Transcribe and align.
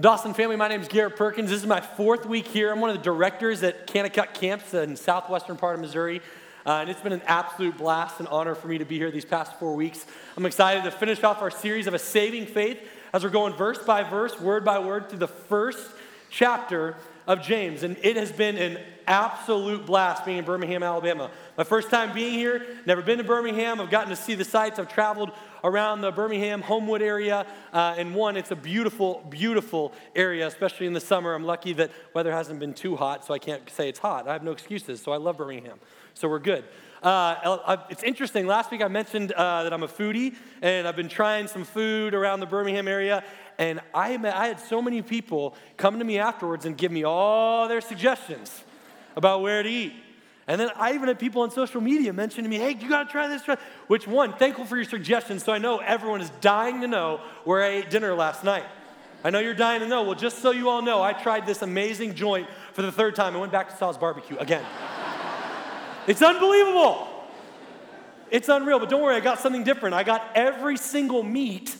Dawson 0.00 0.32
family, 0.32 0.56
my 0.56 0.68
name 0.68 0.80
is 0.80 0.88
Garrett 0.88 1.16
Perkins. 1.16 1.50
This 1.50 1.60
is 1.60 1.66
my 1.66 1.82
fourth 1.82 2.24
week 2.24 2.46
here. 2.46 2.72
I'm 2.72 2.80
one 2.80 2.88
of 2.88 2.96
the 2.96 3.02
directors 3.02 3.62
at 3.62 3.86
Kanakuk 3.86 4.32
Camps 4.32 4.72
in 4.72 4.96
southwestern 4.96 5.58
part 5.58 5.74
of 5.74 5.82
Missouri. 5.82 6.22
Uh, 6.64 6.78
and 6.78 6.88
it's 6.88 7.02
been 7.02 7.12
an 7.12 7.20
absolute 7.26 7.76
blast 7.76 8.18
and 8.18 8.26
honor 8.28 8.54
for 8.54 8.68
me 8.68 8.78
to 8.78 8.86
be 8.86 8.96
here 8.96 9.10
these 9.10 9.26
past 9.26 9.58
four 9.58 9.74
weeks. 9.74 10.06
I'm 10.34 10.46
excited 10.46 10.84
to 10.84 10.90
finish 10.90 11.22
off 11.22 11.42
our 11.42 11.50
series 11.50 11.86
of 11.86 11.92
a 11.92 11.98
saving 11.98 12.46
faith 12.46 12.80
as 13.12 13.22
we're 13.22 13.28
going 13.28 13.52
verse 13.52 13.80
by 13.84 14.02
verse, 14.02 14.40
word 14.40 14.64
by 14.64 14.78
word 14.78 15.10
through 15.10 15.18
the 15.18 15.28
first 15.28 15.86
chapter 16.30 16.96
of 17.26 17.42
James. 17.42 17.82
And 17.82 17.96
it 18.02 18.16
has 18.16 18.32
been 18.32 18.56
an 18.56 18.78
absolute 19.06 19.86
blast 19.86 20.24
being 20.24 20.38
in 20.38 20.44
Birmingham, 20.44 20.82
Alabama. 20.82 21.30
My 21.56 21.64
first 21.64 21.90
time 21.90 22.14
being 22.14 22.34
here, 22.34 22.64
never 22.86 23.02
been 23.02 23.18
to 23.18 23.24
Birmingham. 23.24 23.80
I've 23.80 23.90
gotten 23.90 24.10
to 24.10 24.16
see 24.16 24.34
the 24.34 24.44
sights. 24.44 24.78
I've 24.78 24.92
traveled 24.92 25.30
around 25.64 26.00
the 26.00 26.10
Birmingham, 26.10 26.62
Homewood 26.62 27.02
area. 27.02 27.46
Uh, 27.72 27.94
and 27.96 28.14
one, 28.14 28.36
it's 28.36 28.50
a 28.50 28.56
beautiful, 28.56 29.24
beautiful 29.28 29.92
area, 30.14 30.46
especially 30.46 30.86
in 30.86 30.92
the 30.92 31.00
summer. 31.00 31.34
I'm 31.34 31.44
lucky 31.44 31.72
that 31.74 31.90
weather 32.14 32.32
hasn't 32.32 32.60
been 32.60 32.74
too 32.74 32.96
hot, 32.96 33.24
so 33.24 33.34
I 33.34 33.38
can't 33.38 33.68
say 33.70 33.88
it's 33.88 33.98
hot. 33.98 34.28
I 34.28 34.32
have 34.32 34.42
no 34.42 34.52
excuses, 34.52 35.00
so 35.00 35.12
I 35.12 35.16
love 35.16 35.36
Birmingham. 35.36 35.78
So 36.14 36.28
we're 36.28 36.40
good. 36.40 36.64
Uh, 37.02 37.78
it's 37.90 38.04
interesting. 38.04 38.46
Last 38.46 38.70
week 38.70 38.80
I 38.80 38.86
mentioned 38.86 39.32
uh, 39.32 39.64
that 39.64 39.72
I'm 39.72 39.82
a 39.82 39.88
foodie, 39.88 40.36
and 40.60 40.86
I've 40.86 40.94
been 40.94 41.08
trying 41.08 41.48
some 41.48 41.64
food 41.64 42.14
around 42.14 42.38
the 42.40 42.46
Birmingham 42.46 42.86
area. 42.86 43.24
And 43.58 43.80
I, 43.94 44.14
I 44.14 44.48
had 44.48 44.60
so 44.60 44.82
many 44.82 45.02
people 45.02 45.54
come 45.76 45.98
to 45.98 46.04
me 46.04 46.18
afterwards 46.18 46.64
and 46.64 46.76
give 46.76 46.90
me 46.90 47.04
all 47.04 47.68
their 47.68 47.80
suggestions 47.80 48.62
about 49.16 49.42
where 49.42 49.62
to 49.62 49.68
eat. 49.68 49.92
And 50.46 50.60
then 50.60 50.70
I 50.76 50.94
even 50.94 51.08
had 51.08 51.18
people 51.18 51.42
on 51.42 51.50
social 51.50 51.80
media 51.80 52.12
mention 52.12 52.42
to 52.42 52.50
me, 52.50 52.56
hey, 52.56 52.76
you 52.78 52.88
gotta 52.88 53.08
try 53.08 53.28
this, 53.28 53.42
try. 53.42 53.56
Which 53.86 54.08
one? 54.08 54.32
Thankful 54.32 54.64
for 54.64 54.76
your 54.76 54.84
suggestions, 54.84 55.44
so 55.44 55.52
I 55.52 55.58
know 55.58 55.78
everyone 55.78 56.20
is 56.20 56.30
dying 56.40 56.80
to 56.80 56.88
know 56.88 57.20
where 57.44 57.62
I 57.62 57.68
ate 57.68 57.90
dinner 57.90 58.14
last 58.14 58.42
night. 58.42 58.64
I 59.24 59.30
know 59.30 59.38
you're 59.38 59.54
dying 59.54 59.80
to 59.80 59.86
know. 59.86 60.02
Well, 60.02 60.16
just 60.16 60.38
so 60.38 60.50
you 60.50 60.68
all 60.68 60.82
know, 60.82 61.00
I 61.00 61.12
tried 61.12 61.46
this 61.46 61.62
amazing 61.62 62.16
joint 62.16 62.48
for 62.72 62.82
the 62.82 62.90
third 62.90 63.14
time. 63.14 63.36
I 63.36 63.38
went 63.38 63.52
back 63.52 63.68
to 63.70 63.76
Sal's 63.76 63.96
Barbecue 63.96 64.36
again. 64.38 64.64
it's 66.08 66.22
unbelievable. 66.22 67.08
It's 68.32 68.48
unreal, 68.48 68.80
but 68.80 68.88
don't 68.88 69.02
worry, 69.02 69.14
I 69.14 69.20
got 69.20 69.38
something 69.38 69.62
different. 69.62 69.94
I 69.94 70.02
got 70.02 70.28
every 70.34 70.76
single 70.76 71.22
meat 71.22 71.76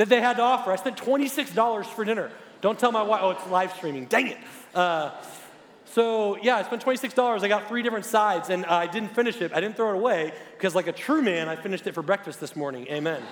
that 0.00 0.08
they 0.08 0.22
had 0.22 0.38
to 0.38 0.42
offer. 0.42 0.72
I 0.72 0.76
spent 0.76 0.96
$26 0.96 1.84
for 1.84 2.06
dinner. 2.06 2.30
Don't 2.62 2.78
tell 2.78 2.90
my 2.90 3.02
wife, 3.02 3.20
oh, 3.22 3.30
it's 3.32 3.46
live 3.48 3.70
streaming. 3.74 4.06
Dang 4.06 4.28
it. 4.28 4.38
Uh, 4.74 5.10
so, 5.84 6.38
yeah, 6.42 6.56
I 6.56 6.62
spent 6.62 6.82
$26. 6.82 7.42
I 7.42 7.48
got 7.48 7.68
three 7.68 7.82
different 7.82 8.06
sides, 8.06 8.48
and 8.48 8.64
I 8.64 8.86
didn't 8.86 9.10
finish 9.10 9.42
it. 9.42 9.52
I 9.52 9.60
didn't 9.60 9.76
throw 9.76 9.90
it 9.90 9.96
away 9.96 10.32
because, 10.56 10.74
like 10.74 10.86
a 10.86 10.92
true 10.92 11.20
man, 11.20 11.50
I 11.50 11.56
finished 11.56 11.86
it 11.86 11.92
for 11.92 12.00
breakfast 12.00 12.40
this 12.40 12.56
morning. 12.56 12.86
Amen. 12.88 13.22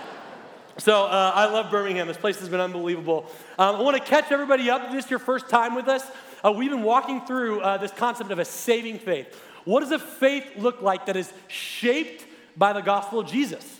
so, 0.78 1.04
uh, 1.04 1.32
I 1.34 1.52
love 1.52 1.70
Birmingham. 1.70 2.06
This 2.06 2.16
place 2.16 2.40
has 2.40 2.48
been 2.48 2.60
unbelievable. 2.60 3.30
Um, 3.58 3.76
I 3.76 3.82
want 3.82 3.98
to 3.98 4.02
catch 4.02 4.32
everybody 4.32 4.70
up. 4.70 4.84
If 4.84 4.92
this 4.92 5.04
is 5.04 5.10
your 5.10 5.18
first 5.18 5.50
time 5.50 5.74
with 5.74 5.86
us, 5.86 6.10
uh, 6.42 6.50
we've 6.50 6.70
been 6.70 6.82
walking 6.82 7.26
through 7.26 7.60
uh, 7.60 7.76
this 7.76 7.90
concept 7.90 8.30
of 8.30 8.38
a 8.38 8.46
saving 8.46 9.00
faith. 9.00 9.38
What 9.66 9.80
does 9.80 9.90
a 9.90 9.98
faith 9.98 10.46
look 10.56 10.80
like 10.80 11.04
that 11.06 11.16
is 11.16 11.30
shaped 11.48 12.24
by 12.56 12.72
the 12.72 12.80
gospel 12.80 13.18
of 13.18 13.26
Jesus? 13.26 13.79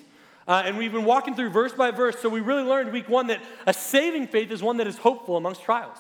Uh, 0.51 0.65
and 0.65 0.77
we've 0.77 0.91
been 0.91 1.05
walking 1.05 1.37
through 1.37 1.49
verse 1.49 1.73
by 1.73 1.93
verse. 1.93 2.19
So 2.19 2.29
we 2.29 2.41
really 2.41 2.65
learned 2.65 2.91
week 2.91 3.09
one 3.09 3.29
that 3.29 3.41
a 3.69 3.73
saving 3.73 4.27
faith 4.27 4.51
is 4.51 4.65
one 4.65 4.79
that 4.79 4.89
is 4.89 4.99
hopeful 4.99 5.37
amongst 5.37 5.63
trials. 5.63 5.97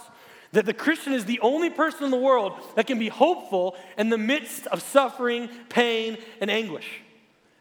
That 0.51 0.67
the 0.67 0.75
Christian 0.75 1.12
is 1.12 1.25
the 1.25 1.39
only 1.39 1.70
person 1.70 2.03
in 2.03 2.11
the 2.11 2.17
world 2.17 2.55
that 2.75 2.89
can 2.89 2.98
be 2.98 3.06
hopeful 3.06 3.77
in 3.97 4.09
the 4.09 4.19
midst 4.19 4.67
of 4.67 4.83
suffering, 4.83 5.48
pain, 5.69 6.19
and 6.41 6.51
anguish. 6.51 7.01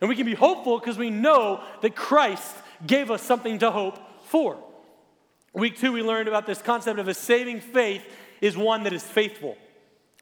And 0.02 0.10
we 0.10 0.16
can 0.16 0.26
be 0.26 0.34
hopeful 0.34 0.80
because 0.80 0.98
we 0.98 1.12
know 1.12 1.64
that 1.84 1.95
Christ 1.95 2.56
gave 2.88 3.12
us 3.12 3.22
something 3.22 3.60
to 3.60 3.70
hope 3.70 4.00
for. 4.23 4.58
Week 5.54 5.78
two, 5.78 5.92
we 5.92 6.02
learned 6.02 6.28
about 6.28 6.48
this 6.48 6.60
concept 6.60 6.98
of 6.98 7.08
a 7.08 7.14
saving 7.14 7.62
faith 7.62 8.04
is 8.42 8.58
one 8.58 8.82
that 8.82 8.94
is 8.94 9.04
faithful. 9.04 9.60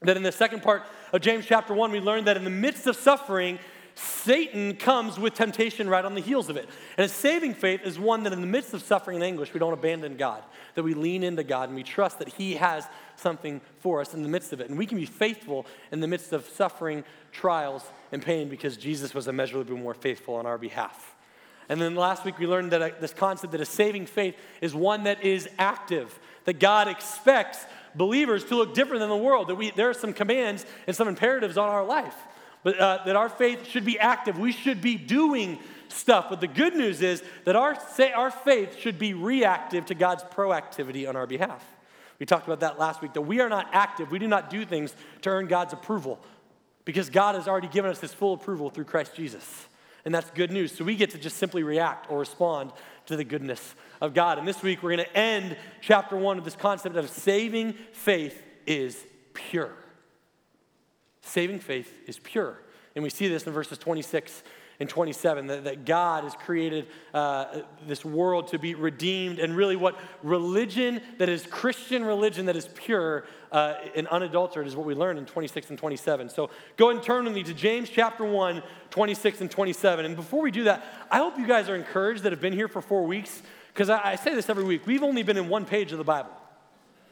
That 0.01 0.17
in 0.17 0.23
the 0.23 0.33
second 0.33 0.63
part 0.63 0.83
of 1.13 1.21
James 1.21 1.45
chapter 1.45 1.73
1, 1.73 1.93
we 1.93 2.01
learned 2.01 2.27
that 2.27 2.35
in 2.35 2.43
the 2.43 2.49
midst 2.49 2.87
of 2.87 2.97
suffering, 2.97 3.57
Satan 3.97 4.75
comes 4.75 5.17
with 5.17 5.33
temptation 5.33 5.89
right 5.89 6.05
on 6.05 6.13
the 6.13 6.21
heels 6.21 6.49
of 6.49 6.57
it. 6.57 6.69
And 6.97 7.05
a 7.05 7.09
saving 7.09 7.55
faith 7.55 7.81
is 7.83 7.97
one 7.97 8.21
that 8.23 8.33
in 8.33 8.41
the 8.41 8.47
midst 8.47 8.75
of 8.75 8.83
suffering 8.83 9.15
and 9.15 9.23
anguish, 9.23 9.51
we 9.55 9.59
don't 9.59 9.73
abandon 9.73 10.17
God, 10.17 10.43
that 10.75 10.83
we 10.83 10.93
lean 10.93 11.23
into 11.23 11.43
God 11.43 11.69
and 11.69 11.75
we 11.75 11.81
trust 11.81 12.19
that 12.19 12.27
He 12.27 12.53
has 12.55 12.85
something 13.15 13.59
for 13.79 13.99
us 13.99 14.13
in 14.13 14.21
the 14.21 14.29
midst 14.29 14.53
of 14.53 14.61
it. 14.61 14.69
And 14.69 14.77
we 14.77 14.85
can 14.85 14.99
be 14.99 15.07
faithful 15.07 15.65
in 15.91 15.99
the 15.99 16.07
midst 16.07 16.31
of 16.31 16.47
suffering, 16.47 17.03
trials, 17.31 17.83
and 18.11 18.21
pain 18.21 18.49
because 18.49 18.77
Jesus 18.77 19.15
was 19.15 19.27
immeasurably 19.27 19.75
more 19.75 19.95
faithful 19.95 20.35
on 20.35 20.45
our 20.45 20.59
behalf. 20.59 21.15
And 21.67 21.81
then 21.81 21.95
last 21.95 22.23
week 22.23 22.37
we 22.37 22.45
learned 22.45 22.71
that 22.73 23.01
this 23.01 23.15
concept 23.15 23.51
that 23.53 23.61
a 23.61 23.65
saving 23.65 24.05
faith 24.05 24.35
is 24.61 24.75
one 24.75 25.05
that 25.05 25.23
is 25.23 25.49
active, 25.57 26.19
that 26.45 26.59
God 26.59 26.87
expects 26.87 27.65
believers 27.95 28.43
to 28.45 28.55
look 28.55 28.75
different 28.75 28.99
than 28.99 29.09
the 29.09 29.17
world, 29.17 29.47
that 29.47 29.55
we, 29.55 29.71
there 29.71 29.89
are 29.89 29.95
some 29.95 30.13
commands 30.13 30.67
and 30.85 30.95
some 30.95 31.07
imperatives 31.07 31.57
on 31.57 31.67
our 31.67 31.83
life 31.83 32.15
but 32.67 32.77
uh, 32.81 32.99
that 33.05 33.15
our 33.15 33.29
faith 33.29 33.65
should 33.65 33.85
be 33.85 33.97
active. 33.97 34.37
We 34.37 34.51
should 34.51 34.81
be 34.81 34.97
doing 34.97 35.57
stuff. 35.87 36.25
But 36.29 36.41
the 36.41 36.49
good 36.49 36.75
news 36.75 37.01
is 37.01 37.23
that 37.45 37.55
our, 37.55 37.79
say, 37.91 38.11
our 38.11 38.29
faith 38.29 38.77
should 38.77 38.99
be 38.99 39.13
reactive 39.13 39.85
to 39.85 39.95
God's 39.95 40.23
proactivity 40.25 41.07
on 41.07 41.15
our 41.15 41.25
behalf. 41.25 41.63
We 42.19 42.25
talked 42.25 42.45
about 42.45 42.59
that 42.59 42.77
last 42.77 43.01
week, 43.01 43.13
that 43.13 43.21
we 43.21 43.39
are 43.39 43.47
not 43.47 43.69
active. 43.71 44.11
We 44.11 44.19
do 44.19 44.27
not 44.27 44.49
do 44.49 44.65
things 44.65 44.93
to 45.21 45.29
earn 45.29 45.47
God's 45.47 45.71
approval 45.71 46.19
because 46.83 47.09
God 47.09 47.35
has 47.35 47.47
already 47.47 47.69
given 47.69 47.89
us 47.89 48.01
His 48.01 48.13
full 48.13 48.33
approval 48.33 48.69
through 48.69 48.83
Christ 48.83 49.15
Jesus. 49.15 49.67
And 50.03 50.13
that's 50.13 50.29
good 50.31 50.51
news. 50.51 50.73
So 50.73 50.83
we 50.83 50.97
get 50.97 51.11
to 51.11 51.17
just 51.17 51.37
simply 51.37 51.63
react 51.63 52.11
or 52.11 52.19
respond 52.19 52.73
to 53.05 53.15
the 53.15 53.23
goodness 53.23 53.75
of 54.01 54.13
God. 54.13 54.39
And 54.39 54.45
this 54.45 54.61
week 54.61 54.83
we're 54.83 54.93
going 54.93 55.07
to 55.07 55.17
end 55.17 55.55
chapter 55.79 56.17
one 56.17 56.37
of 56.37 56.43
this 56.43 56.57
concept 56.57 56.97
of 56.97 57.09
saving 57.09 57.75
faith 57.93 58.43
is 58.65 59.01
pure. 59.33 59.71
Saving 61.37 61.59
faith 61.59 61.93
is 62.07 62.17
pure. 62.17 62.57
And 62.95 63.03
we 63.03 63.11
see 63.11 63.27
this 63.27 63.45
in 63.45 63.53
verses 63.53 63.77
26 63.77 64.41
and 64.79 64.89
27 64.89 65.45
that, 65.45 65.65
that 65.65 65.85
God 65.85 66.23
has 66.23 66.33
created 66.33 66.87
uh, 67.13 67.59
this 67.85 68.03
world 68.03 68.47
to 68.47 68.57
be 68.57 68.73
redeemed, 68.73 69.37
and 69.37 69.55
really 69.55 69.75
what 69.75 69.99
religion 70.23 70.99
that 71.19 71.29
is 71.29 71.45
Christian 71.45 72.03
religion 72.03 72.47
that 72.47 72.55
is 72.55 72.67
pure 72.73 73.25
uh, 73.51 73.75
and 73.95 74.07
unadulterated 74.07 74.71
is 74.71 74.75
what 74.75 74.87
we 74.87 74.95
learn 74.95 75.19
in 75.19 75.27
26 75.27 75.69
and 75.69 75.77
27. 75.77 76.29
So 76.29 76.49
go 76.75 76.89
and 76.89 77.03
turn 77.03 77.25
with 77.25 77.35
me 77.35 77.43
to 77.43 77.53
James 77.53 77.87
chapter 77.87 78.25
1, 78.25 78.63
26 78.89 79.41
and 79.41 79.51
27. 79.51 80.05
And 80.05 80.15
before 80.15 80.41
we 80.41 80.49
do 80.49 80.63
that, 80.63 80.83
I 81.11 81.17
hope 81.17 81.37
you 81.37 81.45
guys 81.45 81.69
are 81.69 81.75
encouraged 81.75 82.23
that 82.23 82.31
have 82.31 82.41
been 82.41 82.51
here 82.51 82.67
for 82.67 82.81
four 82.81 83.05
weeks, 83.05 83.43
because 83.75 83.91
I, 83.91 84.01
I 84.03 84.15
say 84.15 84.33
this 84.33 84.49
every 84.49 84.63
week. 84.63 84.87
We've 84.87 85.03
only 85.03 85.21
been 85.21 85.37
in 85.37 85.49
one 85.49 85.65
page 85.65 85.91
of 85.91 85.99
the 85.99 86.03
Bible. 86.03 86.31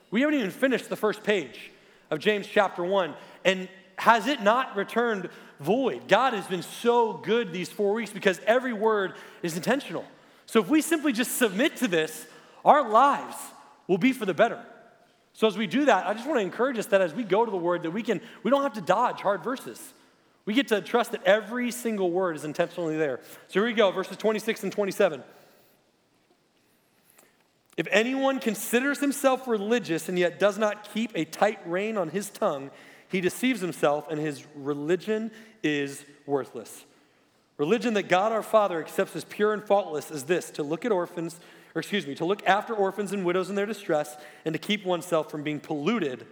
We 0.10 0.22
haven't 0.22 0.40
even 0.40 0.50
finished 0.50 0.90
the 0.90 0.96
first 0.96 1.24
page 1.24 1.70
of 2.10 2.18
James 2.18 2.48
chapter 2.48 2.84
1. 2.84 3.14
And 3.44 3.70
has 3.98 4.28
it 4.28 4.42
not 4.42 4.76
returned 4.76 5.30
void? 5.60 6.08
God 6.08 6.34
has 6.34 6.48
been 6.48 6.62
so 6.62 7.14
good 7.14 7.52
these 7.54 7.70
four 7.70 7.94
weeks 7.94 8.12
because 8.12 8.40
every 8.46 8.74
word 8.74 9.14
is 9.42 9.56
intentional. 9.56 10.06
So 10.46 10.60
if 10.60 10.70
we 10.70 10.82
simply 10.82 11.12
just 11.12 11.38
submit 11.38 11.78
to 11.78 11.88
this, 11.88 12.26
our 12.64 12.88
lives 12.90 13.36
will 13.88 13.98
be 13.98 14.14
for 14.14 14.26
the 14.26 14.34
better. 14.34 14.64
So 15.34 15.48
as 15.48 15.58
we 15.58 15.68
do 15.68 15.86
that, 15.86 16.08
I 16.08 16.14
just 16.14 16.26
want 16.28 16.40
to 16.40 16.44
encourage 16.44 16.78
us 16.78 16.86
that 16.88 17.02
as 17.02 17.14
we 17.14 17.24
go 17.24 17.44
to 17.46 17.52
the 17.52 17.58
word 17.58 17.84
that 17.84 17.92
we 17.92 18.04
can 18.04 18.22
we 18.44 18.52
don't 18.52 18.64
have 18.64 18.74
to 18.74 18.82
dodge 18.82 19.22
hard 19.22 19.44
verses. 19.44 19.94
We 20.46 20.54
get 20.54 20.68
to 20.70 20.80
trust 20.80 21.12
that 21.12 21.24
every 21.24 21.72
single 21.72 22.12
word 22.12 22.36
is 22.36 22.46
intentionally 22.46 22.98
there. 22.98 23.20
So 23.48 23.54
here 23.54 23.66
we 23.66 23.74
go, 23.74 23.92
verses 23.92 24.16
26 24.18 24.64
and 24.64 24.72
27. 24.72 25.24
If 27.78 27.88
anyone 27.92 28.40
considers 28.40 29.00
himself 29.00 29.48
religious 29.48 30.08
and 30.08 30.18
yet 30.18 30.40
does 30.40 30.58
not 30.58 30.94
keep 30.94 31.12
a 31.16 31.26
tight 31.26 31.60
rein 31.66 31.98
on 31.98 32.10
his 32.10 32.30
tongue, 32.30 32.72
he 33.16 33.22
deceives 33.22 33.62
himself, 33.62 34.12
and 34.12 34.20
his 34.20 34.46
religion 34.56 35.32
is 35.64 36.04
worthless. 36.26 36.84
Religion 37.58 37.94
that 37.94 38.10
God 38.10 38.34
our 38.34 38.44
Father 38.44 38.78
accepts 38.82 39.16
as 39.16 39.24
pure 39.24 39.54
and 39.54 39.64
faultless 39.64 40.12
is 40.12 40.26
this 40.26 40.50
to 40.52 40.64
look 40.64 40.84
at 40.84 40.92
orphans, 40.92 41.40
or 41.74 41.80
excuse 41.80 42.06
me, 42.06 42.14
to 42.16 42.26
look 42.26 42.46
after 42.46 42.74
orphans 42.74 43.14
and 43.14 43.24
widows 43.24 43.50
in 43.50 43.56
their 43.56 43.66
distress, 43.66 44.18
and 44.44 44.52
to 44.52 44.60
keep 44.60 44.84
oneself 44.86 45.32
from 45.32 45.44
being 45.44 45.62
polluted 45.62 46.28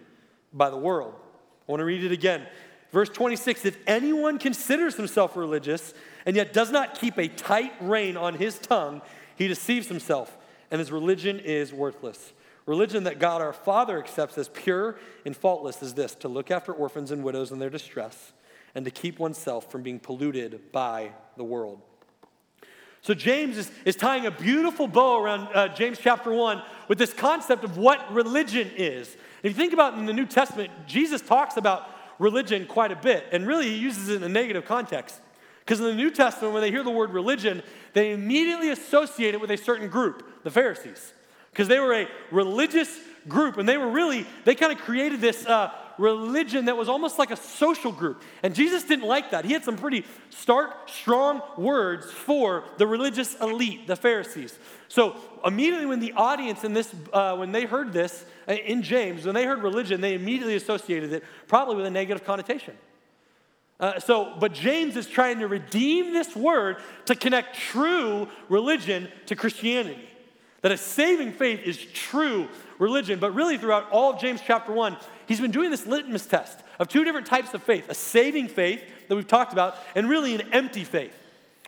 by 0.52 0.70
the 0.70 0.76
world. 0.76 1.14
I 1.16 1.72
want 1.72 1.80
to 1.80 1.86
read 1.86 2.04
it 2.04 2.12
again. 2.12 2.46
Verse 2.92 3.08
26 3.08 3.64
If 3.64 3.78
anyone 3.88 4.38
considers 4.38 4.98
himself 4.98 5.38
religious 5.38 5.94
and 6.26 6.36
yet 6.36 6.52
does 6.52 6.70
not 6.70 7.00
keep 7.00 7.18
a 7.18 7.30
tight 7.30 7.72
rein 7.80 8.18
on 8.18 8.34
his 8.34 8.60
tongue, 8.60 9.02
he 9.38 9.48
deceives 9.48 9.88
himself, 9.88 10.38
and 10.70 10.80
his 10.80 10.92
religion 10.92 11.40
is 11.40 11.72
worthless. 11.72 12.34
Religion 12.66 13.04
that 13.04 13.20
God 13.20 13.42
our 13.42 13.54
Father 13.54 14.00
accepts 14.00 14.38
as 14.38 14.48
pure 14.50 14.96
and 15.26 15.36
faultless 15.36 15.82
is 15.84 15.94
this 15.94 16.16
to 16.16 16.28
look 16.28 16.50
after 16.50 16.72
orphans 16.72 17.12
and 17.12 17.24
widows 17.24 17.52
in 17.52 17.60
their 17.60 17.70
distress 17.70 18.34
and 18.74 18.86
to 18.86 18.92
keep 18.92 19.20
oneself 19.20 19.70
from 19.70 19.84
being 19.84 20.00
polluted 20.00 20.72
by 20.72 21.12
the 21.38 21.44
world. 21.44 21.82
So, 23.02 23.14
James 23.14 23.58
is, 23.58 23.70
is 23.84 23.98
tying 23.98 24.26
a 24.26 24.32
beautiful 24.32 24.88
bow 24.88 25.22
around 25.22 25.50
uh, 25.54 25.68
James 25.68 26.00
chapter 26.02 26.32
1 26.32 26.62
with 26.88 26.98
this 26.98 27.14
concept 27.14 27.66
of 27.66 27.78
what 27.78 28.14
religion 28.14 28.72
is. 28.78 29.18
If 29.44 29.52
you 29.52 29.54
think 29.54 29.74
about 29.74 29.96
in 29.96 30.06
the 30.06 30.14
New 30.14 30.26
Testament, 30.26 30.72
Jesus 30.88 31.22
talks 31.22 31.58
about 31.58 31.90
religion 32.18 32.66
quite 32.66 32.94
a 32.94 32.96
bit, 32.96 33.26
and 33.34 33.46
really 33.46 33.68
he 33.68 33.76
uses 33.76 34.08
it 34.08 34.16
in 34.18 34.24
a 34.24 34.30
negative 34.30 34.64
context. 34.64 35.20
Because 35.60 35.82
in 35.82 35.86
the 35.86 35.96
New 35.96 36.12
Testament, 36.12 36.54
when 36.54 36.62
they 36.62 36.72
hear 36.72 36.84
the 36.84 36.92
word 36.92 37.12
religion, 37.12 37.62
they 37.92 38.12
immediately 38.12 38.70
associate 38.70 39.34
it 39.34 39.42
with 39.42 39.52
a 39.52 39.58
certain 39.58 39.90
group, 39.90 40.44
the 40.44 40.52
Pharisees. 40.52 41.13
Because 41.54 41.68
they 41.68 41.80
were 41.80 41.94
a 41.94 42.08
religious 42.32 43.00
group 43.28 43.58
and 43.58 43.70
they 43.70 43.78
were 43.78 43.90
really, 43.90 44.26
they 44.44 44.56
kind 44.56 44.72
of 44.72 44.80
created 44.80 45.22
this 45.22 45.46
uh, 45.46 45.72
religion 46.00 46.66
that 46.66 46.76
was 46.76 46.90
almost 46.90 47.20
like 47.20 47.30
a 47.30 47.36
social 47.36 47.92
group. 47.92 48.24
And 48.42 48.56
Jesus 48.56 48.84
didn't 48.84 49.08
like 49.08 49.30
that. 49.32 49.46
He 49.46 49.54
had 49.54 49.64
some 49.64 49.78
pretty 49.78 50.04
stark, 50.32 50.90
strong 50.90 51.42
words 51.56 52.12
for 52.12 52.64
the 52.78 52.88
religious 52.88 53.36
elite, 53.40 53.86
the 53.86 53.96
Pharisees. 53.96 54.58
So 54.88 55.16
immediately 55.46 55.86
when 55.86 56.00
the 56.00 56.14
audience 56.14 56.64
in 56.64 56.74
this, 56.74 56.94
uh, 57.14 57.36
when 57.36 57.52
they 57.52 57.66
heard 57.66 57.94
this 57.94 58.26
uh, 58.48 58.54
in 58.54 58.82
James, 58.82 59.26
when 59.26 59.36
they 59.36 59.46
heard 59.46 59.62
religion, 59.62 60.02
they 60.02 60.16
immediately 60.16 60.56
associated 60.56 61.14
it 61.14 61.24
probably 61.48 61.76
with 61.76 61.86
a 61.86 61.92
negative 61.92 62.26
connotation. 62.26 62.76
Uh, 63.80 64.00
so, 64.00 64.34
but 64.40 64.54
James 64.54 64.96
is 64.96 65.08
trying 65.08 65.40
to 65.40 65.48
redeem 65.48 66.14
this 66.14 66.36
word 66.36 66.78
to 67.06 67.16
connect 67.16 67.56
true 67.56 68.28
religion 68.50 69.10
to 69.28 69.36
Christianity. 69.36 70.10
That 70.64 70.72
a 70.72 70.78
saving 70.78 71.34
faith 71.34 71.62
is 71.64 71.78
true 71.78 72.48
religion. 72.80 73.20
But 73.20 73.36
really, 73.36 73.58
throughout 73.58 73.92
all 73.92 74.14
of 74.14 74.20
James 74.20 74.42
chapter 74.46 74.72
1, 74.72 74.98
he's 75.28 75.42
been 75.42 75.52
doing 75.52 75.70
this 75.70 75.86
litmus 75.86 76.26
test 76.26 76.60
of 76.80 76.88
two 76.88 77.04
different 77.04 77.28
types 77.28 77.54
of 77.54 77.62
faith 77.62 77.90
a 77.90 77.94
saving 77.94 78.48
faith 78.48 78.82
that 79.08 79.16
we've 79.16 79.28
talked 79.28 79.54
about, 79.54 79.76
and 79.94 80.10
really 80.10 80.34
an 80.34 80.54
empty 80.54 80.84
faith. 80.84 81.14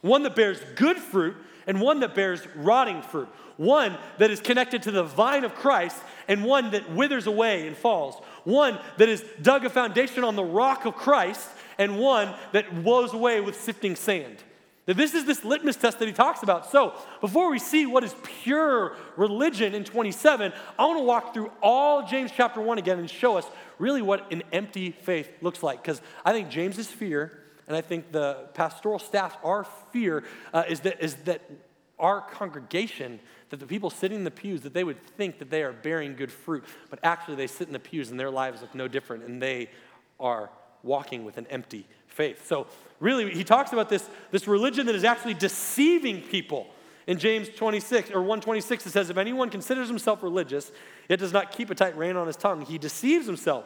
One 0.01 0.24
that 0.24 0.36
bears 0.36 0.59
good 0.75 0.97
fruit, 0.97 1.36
and 1.68 1.81
one 1.81 2.00
that 2.00 2.15
bears 2.15 2.47
rotting 2.56 3.01
fruit. 3.01 3.27
One 3.57 3.97
that 4.18 4.31
is 4.31 4.39
connected 4.39 4.83
to 4.83 4.92
the 4.92 5.03
vine 5.03 5.44
of 5.44 5.56
Christ, 5.56 5.97
and 6.27 6.44
one 6.44 6.71
that 6.71 6.92
withers 6.92 7.27
away 7.27 7.68
and 7.68 7.75
falls. 7.75 8.15
One 8.44 8.80
that 8.97 9.09
has 9.09 9.24
dug 9.42 9.65
a 9.65 9.69
foundation 9.69 10.24
on 10.24 10.36
the 10.36 10.44
rock 10.44 10.86
of 10.86 10.95
Christ, 10.95 11.50
and 11.77 12.00
one 12.00 12.33
that 12.53 12.83
blows 12.83 13.13
away 13.13 13.42
with 13.42 13.59
sifting 13.59 13.95
sand. 13.95 14.38
That 14.86 14.98
this 14.98 15.16
is 15.16 15.26
this 15.26 15.44
litmus 15.44 15.78
test 15.78 15.98
that 16.00 16.08
he 16.08 16.14
talks 16.14 16.44
about. 16.44 16.70
So, 16.70 16.94
before 17.20 17.50
we 17.50 17.58
see 17.58 17.88
what 17.88 18.04
is 18.04 18.14
pure 18.44 18.96
religion 19.18 19.74
in 19.74 19.84
27, 19.84 20.54
I 20.78 20.86
want 20.86 21.00
to 21.00 21.04
walk 21.04 21.34
through 21.34 21.52
all 21.62 22.08
James 22.08 22.32
chapter 22.36 22.62
1 22.62 22.78
again 22.78 23.00
and 23.00 23.10
show 23.10 23.38
us 23.38 23.46
really 23.80 24.04
what 24.04 24.32
an 24.32 24.44
empty 24.54 24.92
faith 24.92 25.30
looks 25.42 25.64
like. 25.64 25.82
Because 25.82 26.02
I 26.24 26.34
think 26.34 26.50
James's 26.50 26.88
fear, 26.88 27.32
and 27.68 27.76
I 27.76 27.82
think 27.82 28.12
the 28.12 28.48
pastoral 28.54 29.00
staff, 29.00 29.36
our 29.44 29.66
fear 29.92 30.24
uh, 30.54 30.64
is, 30.70 30.82
that, 30.82 31.04
is 31.04 31.16
that 31.26 31.42
our 31.98 32.22
congregation, 32.22 33.20
that 33.50 33.60
the 33.60 33.66
people 33.66 33.90
sitting 33.90 34.20
in 34.20 34.24
the 34.24 34.31
pews, 34.31 34.62
that 34.62 34.76
they 34.76 34.84
would 34.84 35.04
think 35.18 35.40
that 35.40 35.50
they 35.50 35.64
are 35.64 35.74
bearing 35.74 36.16
good 36.16 36.31
fruit, 36.31 36.64
but 36.92 37.00
actually 37.02 37.36
they 37.36 37.48
sit 37.48 37.66
in 37.66 37.74
the 37.74 37.80
pews 37.80 38.12
and 38.12 38.20
their 38.20 38.30
lives 38.30 38.62
look 38.62 38.76
no 38.76 38.88
different, 38.88 39.24
and 39.24 39.42
they 39.42 39.70
are 40.20 40.52
walking 40.84 41.26
with 41.26 41.38
an 41.38 41.48
empty 41.50 41.88
faith. 42.08 42.48
So, 42.48 42.68
really, 43.00 43.33
he 43.33 43.44
talks 43.44 43.74
about 43.74 43.89
this, 43.89 44.09
this 44.31 44.47
religion 44.47 44.86
that 44.88 44.95
is 44.95 45.03
actually 45.03 45.33
deceiving 45.33 46.21
people. 46.21 46.68
In 47.07 47.19
James 47.19 47.50
26 47.50 48.09
or 48.12 48.21
126, 48.21 48.88
it 48.88 48.89
says, 48.92 49.09
If 49.09 49.18
anyone 49.18 49.50
considers 49.50 49.88
himself 49.88 50.24
religious, 50.24 50.71
yet 51.07 51.19
does 51.19 51.33
not 51.33 51.51
keep 51.51 51.69
a 51.69 51.75
tight 51.75 51.95
rein 51.95 52.15
on 52.15 52.25
his 52.25 52.36
tongue, 52.36 52.62
he 52.62 52.77
deceives 52.77 53.27
himself. 53.27 53.65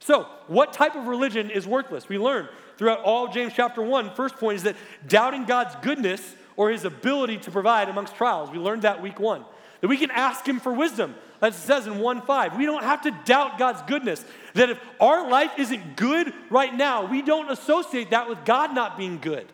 So, 0.00 0.26
what 0.48 0.72
type 0.72 0.96
of 0.96 1.06
religion 1.06 1.48
is 1.48 1.64
worthless? 1.64 2.08
We 2.08 2.18
learn 2.18 2.48
throughout 2.76 3.00
all 3.02 3.28
James 3.28 3.52
chapter 3.54 3.82
1. 3.82 4.14
First 4.14 4.36
point 4.36 4.56
is 4.56 4.62
that 4.64 4.74
doubting 5.06 5.44
God's 5.44 5.76
goodness 5.76 6.34
or 6.56 6.70
his 6.70 6.84
ability 6.84 7.38
to 7.38 7.52
provide 7.52 7.88
amongst 7.88 8.16
trials. 8.16 8.50
We 8.50 8.58
learned 8.58 8.82
that 8.82 9.00
week 9.00 9.20
one. 9.20 9.44
That 9.82 9.88
we 9.88 9.98
can 9.98 10.10
ask 10.10 10.46
him 10.46 10.60
for 10.60 10.72
wisdom 10.72 11.14
as 11.42 11.56
it 11.56 11.58
says 11.58 11.86
in 11.86 11.98
1 11.98 12.22
5. 12.22 12.56
We 12.56 12.64
don't 12.64 12.84
have 12.84 13.02
to 13.02 13.10
doubt 13.24 13.58
God's 13.58 13.82
goodness. 13.82 14.24
That 14.54 14.70
if 14.70 14.78
our 15.00 15.28
life 15.28 15.50
isn't 15.58 15.96
good 15.96 16.32
right 16.48 16.72
now, 16.72 17.04
we 17.04 17.20
don't 17.20 17.50
associate 17.50 18.10
that 18.10 18.28
with 18.28 18.44
God 18.44 18.74
not 18.74 18.96
being 18.96 19.18
good. 19.18 19.46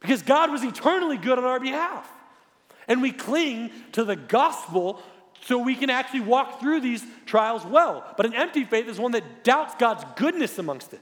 Because 0.00 0.22
God 0.22 0.50
was 0.50 0.64
eternally 0.64 1.18
good 1.18 1.38
on 1.38 1.44
our 1.44 1.60
behalf. 1.60 2.10
And 2.88 3.00
we 3.00 3.12
cling 3.12 3.70
to 3.92 4.04
the 4.04 4.16
gospel 4.16 5.00
so 5.42 5.58
we 5.58 5.74
can 5.74 5.90
actually 5.90 6.20
walk 6.20 6.60
through 6.60 6.80
these 6.80 7.04
trials 7.26 7.64
well. 7.64 8.04
But 8.16 8.26
an 8.26 8.34
empty 8.34 8.64
faith 8.64 8.88
is 8.88 8.98
one 8.98 9.12
that 9.12 9.44
doubts 9.44 9.74
God's 9.78 10.04
goodness 10.16 10.58
amongst 10.58 10.92
it. 10.92 11.00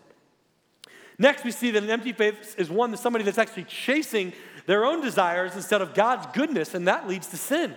Next, 1.19 1.45
we 1.45 1.51
see 1.51 1.71
that 1.71 1.83
an 1.83 1.91
empty 1.91 2.13
faith 2.13 2.57
is 2.59 2.71
one 2.71 2.91
that 2.91 2.97
somebody 2.97 3.25
that's 3.25 3.39
actually 3.39 3.65
chasing 3.65 4.33
their 4.67 4.85
own 4.85 5.03
desires 5.03 5.55
instead 5.55 5.83
of 5.83 5.95
God's 5.95 6.27
goodness, 6.35 6.75
and 6.75 6.89
that 6.89 7.07
leads 7.07 7.29
to 7.29 7.37
sin. 7.37 7.75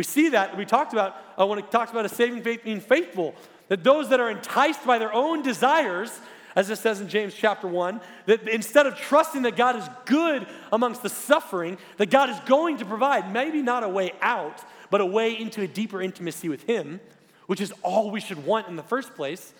We 0.00 0.04
see 0.04 0.30
that, 0.30 0.56
we 0.56 0.64
talked 0.64 0.94
about 0.94 1.14
uh, 1.38 1.46
when 1.46 1.58
it 1.58 1.70
talks 1.70 1.90
about 1.90 2.06
a 2.06 2.08
saving 2.08 2.42
faith 2.42 2.64
being 2.64 2.80
faithful, 2.80 3.34
that 3.68 3.84
those 3.84 4.08
that 4.08 4.18
are 4.18 4.30
enticed 4.30 4.86
by 4.86 4.96
their 4.96 5.12
own 5.12 5.42
desires, 5.42 6.20
as 6.56 6.70
it 6.70 6.76
says 6.76 7.02
in 7.02 7.08
James 7.10 7.34
chapter 7.34 7.66
1, 7.68 8.00
that 8.24 8.48
instead 8.48 8.86
of 8.86 8.96
trusting 8.96 9.42
that 9.42 9.56
God 9.56 9.76
is 9.76 9.86
good 10.06 10.46
amongst 10.72 11.02
the 11.02 11.10
suffering, 11.10 11.76
that 11.98 12.08
God 12.08 12.30
is 12.30 12.40
going 12.46 12.78
to 12.78 12.86
provide 12.86 13.30
maybe 13.30 13.60
not 13.60 13.82
a 13.82 13.90
way 13.90 14.12
out, 14.22 14.64
but 14.88 15.02
a 15.02 15.04
way 15.04 15.38
into 15.38 15.60
a 15.60 15.68
deeper 15.68 16.00
intimacy 16.00 16.48
with 16.48 16.62
Him, 16.62 16.98
which 17.46 17.60
is 17.60 17.70
all 17.82 18.10
we 18.10 18.22
should 18.22 18.46
want 18.46 18.68
in 18.68 18.76
the 18.76 18.82
first 18.82 19.14
place. 19.14 19.52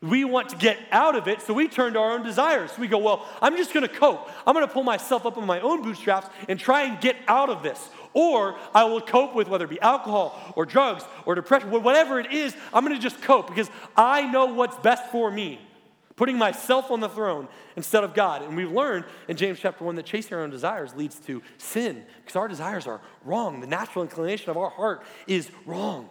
We 0.00 0.24
want 0.24 0.50
to 0.50 0.56
get 0.56 0.78
out 0.92 1.16
of 1.16 1.26
it, 1.26 1.42
so 1.42 1.52
we 1.52 1.66
turn 1.66 1.94
to 1.94 1.98
our 1.98 2.12
own 2.12 2.22
desires. 2.22 2.70
We 2.78 2.86
go, 2.86 2.98
Well, 2.98 3.26
I'm 3.42 3.56
just 3.56 3.74
gonna 3.74 3.88
cope. 3.88 4.30
I'm 4.46 4.54
gonna 4.54 4.68
pull 4.68 4.84
myself 4.84 5.26
up 5.26 5.36
on 5.36 5.46
my 5.46 5.58
own 5.58 5.82
bootstraps 5.82 6.28
and 6.48 6.60
try 6.60 6.82
and 6.84 7.00
get 7.00 7.16
out 7.26 7.50
of 7.50 7.64
this. 7.64 7.88
Or 8.14 8.56
I 8.72 8.84
will 8.84 9.00
cope 9.00 9.34
with 9.34 9.48
whether 9.48 9.64
it 9.64 9.70
be 9.70 9.80
alcohol 9.80 10.40
or 10.56 10.64
drugs 10.64 11.04
or 11.26 11.34
depression, 11.34 11.70
whatever 11.70 12.20
it 12.20 12.32
is, 12.32 12.56
I'm 12.72 12.84
gonna 12.84 12.98
just 12.98 13.20
cope 13.20 13.48
because 13.48 13.68
I 13.96 14.22
know 14.30 14.46
what's 14.46 14.76
best 14.78 15.10
for 15.10 15.30
me. 15.30 15.60
Putting 16.16 16.38
myself 16.38 16.92
on 16.92 17.00
the 17.00 17.08
throne 17.08 17.48
instead 17.74 18.04
of 18.04 18.14
God. 18.14 18.42
And 18.42 18.56
we've 18.56 18.70
learned 18.70 19.04
in 19.26 19.36
James 19.36 19.58
chapter 19.58 19.82
1 19.82 19.96
that 19.96 20.06
chasing 20.06 20.36
our 20.36 20.44
own 20.44 20.50
desires 20.50 20.94
leads 20.94 21.18
to 21.20 21.42
sin 21.58 22.04
because 22.18 22.36
our 22.36 22.46
desires 22.46 22.86
are 22.86 23.00
wrong. 23.24 23.60
The 23.60 23.66
natural 23.66 24.04
inclination 24.04 24.48
of 24.50 24.56
our 24.56 24.70
heart 24.70 25.02
is 25.26 25.50
wrong. 25.66 26.08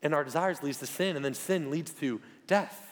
And 0.00 0.14
our 0.14 0.22
desires 0.22 0.62
leads 0.62 0.78
to 0.78 0.86
sin, 0.86 1.16
and 1.16 1.24
then 1.24 1.34
sin 1.34 1.70
leads 1.70 1.90
to 1.94 2.20
death. 2.46 2.89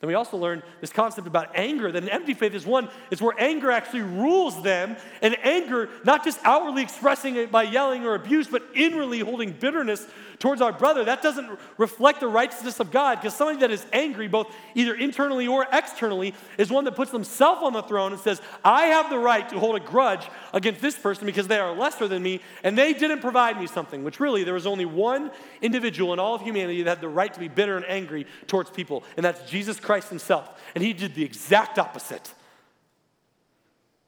Then 0.00 0.06
we 0.06 0.14
also 0.14 0.36
learn 0.36 0.62
this 0.80 0.92
concept 0.92 1.26
about 1.26 1.56
anger, 1.56 1.90
that 1.90 2.02
an 2.04 2.08
empty 2.08 2.32
faith 2.32 2.54
is 2.54 2.64
one, 2.64 2.88
it's 3.10 3.20
where 3.20 3.34
anger 3.36 3.72
actually 3.72 4.02
rules 4.02 4.62
them, 4.62 4.96
and 5.22 5.36
anger, 5.42 5.88
not 6.04 6.22
just 6.24 6.38
outwardly 6.44 6.82
expressing 6.82 7.34
it 7.34 7.50
by 7.50 7.64
yelling 7.64 8.04
or 8.04 8.14
abuse, 8.14 8.46
but 8.46 8.62
inwardly 8.76 9.18
holding 9.18 9.50
bitterness 9.50 10.06
towards 10.38 10.62
our 10.62 10.72
brother. 10.72 11.04
That 11.04 11.20
doesn't 11.20 11.50
reflect 11.78 12.20
the 12.20 12.28
righteousness 12.28 12.78
of 12.78 12.92
God, 12.92 13.16
because 13.16 13.34
somebody 13.34 13.58
that 13.58 13.72
is 13.72 13.84
angry, 13.92 14.28
both 14.28 14.54
either 14.76 14.94
internally 14.94 15.48
or 15.48 15.66
externally, 15.72 16.32
is 16.58 16.70
one 16.70 16.84
that 16.84 16.94
puts 16.94 17.10
themselves 17.10 17.62
on 17.64 17.72
the 17.72 17.82
throne 17.82 18.12
and 18.12 18.20
says, 18.20 18.40
I 18.64 18.82
have 18.82 19.10
the 19.10 19.18
right 19.18 19.48
to 19.48 19.58
hold 19.58 19.74
a 19.74 19.80
grudge 19.80 20.28
against 20.54 20.80
this 20.80 20.96
person 20.96 21.26
because 21.26 21.48
they 21.48 21.58
are 21.58 21.74
lesser 21.74 22.06
than 22.06 22.22
me, 22.22 22.40
and 22.62 22.78
they 22.78 22.92
didn't 22.92 23.18
provide 23.18 23.58
me 23.58 23.66
something, 23.66 24.04
which 24.04 24.20
really 24.20 24.44
there 24.44 24.54
was 24.54 24.64
only 24.64 24.84
one 24.84 25.32
individual 25.60 26.12
in 26.12 26.20
all 26.20 26.36
of 26.36 26.42
humanity 26.42 26.84
that 26.84 26.90
had 26.90 27.00
the 27.00 27.08
right 27.08 27.34
to 27.34 27.40
be 27.40 27.48
bitter 27.48 27.76
and 27.76 27.84
angry 27.86 28.24
towards 28.46 28.70
people, 28.70 29.02
and 29.16 29.24
that's 29.24 29.50
Jesus 29.50 29.80
Christ. 29.80 29.87
Christ 29.88 30.10
himself. 30.10 30.50
And 30.74 30.84
he 30.84 30.92
did 30.92 31.14
the 31.14 31.24
exact 31.24 31.78
opposite. 31.78 32.34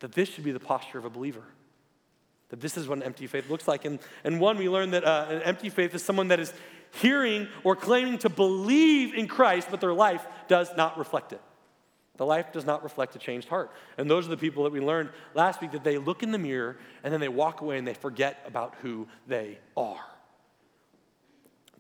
That 0.01 0.13
this 0.13 0.29
should 0.29 0.45
be 0.45 0.53
the 0.53 0.61
posture 0.61 0.99
of 0.99 1.07
a 1.07 1.11
believer. 1.11 1.43
That 2.51 2.61
this 2.61 2.77
is 2.77 2.87
what 2.87 2.99
an 2.99 3.03
empty 3.03 3.27
faith 3.27 3.49
looks 3.49 3.67
like. 3.67 3.87
And, 3.87 3.99
and 4.23 4.39
one, 4.41 4.59
we 4.59 4.69
learned 4.69 4.93
that 4.93 5.05
uh, 5.05 5.29
an 5.31 5.41
empty 5.41 5.71
faith 5.71 5.95
is 5.95 6.05
someone 6.05 6.29
that 6.29 6.39
is 6.39 6.53
hearing 6.97 7.49
or 7.65 7.77
claiming 7.77 8.19
to 8.19 8.29
believe 8.29 9.15
in 9.15 9.27
Christ, 9.27 9.69
but 9.71 9.81
their 9.81 9.95
life 9.95 10.27
does 10.49 10.69
not 10.77 10.99
reflect 10.99 11.33
it. 11.33 11.41
The 12.19 12.27
life 12.27 12.53
does 12.53 12.67
not 12.67 12.83
reflect 12.83 13.17
a 13.17 13.19
changed 13.19 13.49
heart. 13.49 13.73
And 13.97 14.11
those 14.11 14.27
are 14.27 14.31
the 14.31 14.37
people 14.37 14.65
that 14.65 14.75
we 14.75 14.81
learned 14.81 15.09
last 15.33 15.63
week 15.63 15.71
that 15.71 15.83
they 15.83 15.97
look 15.97 16.23
in 16.23 16.31
the 16.31 16.39
mirror 16.39 16.77
and 17.03 17.11
then 17.11 17.21
they 17.21 17.29
walk 17.29 17.63
away 17.63 17.79
and 17.79 17.89
they 17.89 17.95
forget 17.95 18.45
about 18.45 18.75
who 18.83 19.09
they 19.27 19.59
are. 19.79 20.05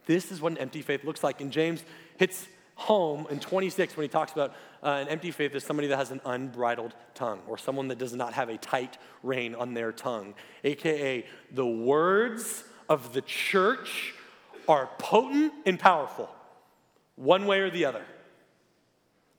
This 0.07 0.33
is 0.33 0.40
what 0.40 0.52
an 0.52 0.59
empty 0.59 0.80
faith 0.80 1.04
looks 1.04 1.23
like. 1.23 1.42
And 1.42 1.52
James 1.52 1.85
hits 2.16 2.49
home 2.80 3.26
in 3.28 3.38
26 3.38 3.94
when 3.94 4.04
he 4.04 4.08
talks 4.08 4.32
about 4.32 4.54
uh, 4.82 4.88
an 4.88 5.08
empty 5.08 5.30
faith 5.30 5.54
is 5.54 5.62
somebody 5.62 5.87
that 5.88 5.99
has 5.99 6.10
an 6.10 6.20
unbridled 6.25 6.94
tongue 7.14 7.40
or 7.46 7.58
someone 7.58 7.88
that 7.88 7.99
does 7.99 8.14
not 8.14 8.32
have 8.32 8.49
a 8.49 8.56
tight 8.56 8.96
rein 9.22 9.54
on 9.54 9.75
their 9.75 9.92
tongue, 9.92 10.34
aka 10.64 11.26
the 11.52 11.66
words 11.66 12.64
of 12.88 13.12
the 13.12 13.20
church 13.20 14.14
are 14.66 14.88
potent 14.99 15.52
and 15.66 15.78
powerful, 15.78 16.30
one 17.16 17.44
way 17.46 17.60
or 17.60 17.68
the 17.70 17.84
other. 17.84 18.02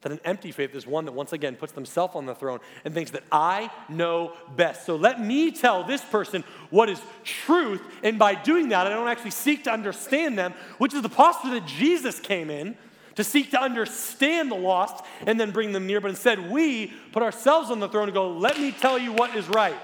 That 0.01 0.11
an 0.11 0.19
empty 0.23 0.51
faith 0.51 0.75
is 0.75 0.85
one 0.85 1.05
that 1.05 1.11
once 1.11 1.33
again 1.33 1.55
puts 1.55 1.73
themselves 1.73 2.15
on 2.15 2.27
the 2.27 2.35
throne 2.35 2.59
and 2.85 2.93
thinks 2.93 3.11
that 3.11 3.23
I 3.31 3.71
know 3.89 4.33
best. 4.55 4.85
So 4.85 4.95
let 4.95 5.19
me 5.19 5.51
tell 5.51 5.83
this 5.83 6.03
person 6.03 6.43
what 6.69 6.89
is 6.89 7.01
truth. 7.23 7.81
And 8.03 8.19
by 8.19 8.35
doing 8.35 8.69
that, 8.69 8.85
I 8.85 8.91
don't 8.91 9.07
actually 9.07 9.31
seek 9.31 9.63
to 9.63 9.71
understand 9.71 10.37
them, 10.37 10.53
which 10.77 10.93
is 10.93 11.01
the 11.01 11.09
posture 11.09 11.49
that 11.51 11.65
Jesus 11.65 12.19
came 12.19 12.51
in 12.51 12.77
to 13.15 13.23
seek 13.23 13.51
to 13.51 13.61
understand 13.61 14.51
the 14.51 14.55
lost 14.55 15.03
and 15.25 15.39
then 15.39 15.51
bring 15.51 15.71
them 15.71 15.87
near, 15.87 16.01
but 16.01 16.09
instead 16.09 16.51
we 16.51 16.93
put 17.11 17.23
ourselves 17.23 17.69
on 17.69 17.79
the 17.79 17.89
throne 17.89 18.05
and 18.05 18.13
go, 18.13 18.31
let 18.31 18.59
me 18.59 18.71
tell 18.71 18.97
you 18.97 19.11
what 19.13 19.35
is 19.35 19.47
right. 19.49 19.79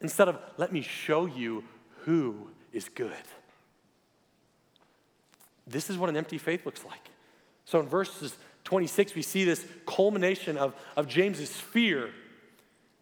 Instead 0.00 0.28
of, 0.28 0.38
let 0.56 0.72
me 0.72 0.82
show 0.82 1.26
you 1.26 1.64
who 2.00 2.48
is 2.72 2.88
good. 2.88 3.12
This 5.66 5.88
is 5.88 5.96
what 5.96 6.08
an 6.08 6.16
empty 6.16 6.38
faith 6.38 6.66
looks 6.66 6.84
like. 6.84 7.10
So 7.64 7.80
in 7.80 7.86
verses 7.86 8.36
26, 8.64 9.14
we 9.14 9.22
see 9.22 9.44
this 9.44 9.64
culmination 9.86 10.58
of, 10.58 10.74
of 10.96 11.06
James's 11.06 11.52
fear 11.52 12.10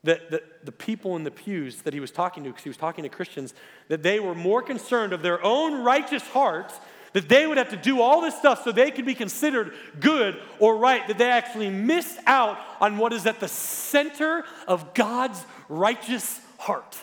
that 0.03 0.31
the, 0.31 0.43
the 0.65 0.73
people 0.73 1.17
in 1.17 1.25
the 1.25 1.31
pews 1.31 1.83
that 1.83 1.93
he 1.93 2.01
was 2.01 2.11
talking 2.11 2.43
to, 2.45 2.51
because 2.51 2.65
he 2.65 2.71
was 2.71 2.77
talking 2.77 3.05
to 3.05 3.11
Christians, 3.11 3.55
that 3.89 4.03
they 4.03 4.19
were 4.19 4.35
more 4.35 4.63
concerned 4.63 5.13
of 5.13 5.23
their 5.23 5.45
own 5.45 5.83
righteous 5.83 6.23
hearts, 6.23 6.79
that 7.13 7.29
they 7.29 7.47
would 7.47 7.59
have 7.59 7.71
to 7.71 7.77
do 7.77 8.01
all 8.01 8.21
this 8.21 8.37
stuff 8.37 8.65
so 8.65 8.73
they 8.73 8.91
could 8.91 9.07
be 9.07 9.15
considered 9.15 9.73
good 9.99 10.41
or 10.59 10.77
right, 10.77 11.07
that 11.09 11.19
they 11.19 11.31
actually 11.31 11.71
missed 11.71 12.19
out 12.27 12.59
on 12.81 12.99
what 12.99 13.13
is 13.13 13.27
at 13.27 13.41
the 13.41 13.49
center 13.49 14.45
of 14.67 14.95
God's 14.95 15.45
righteous 15.69 16.41
heart, 16.59 17.03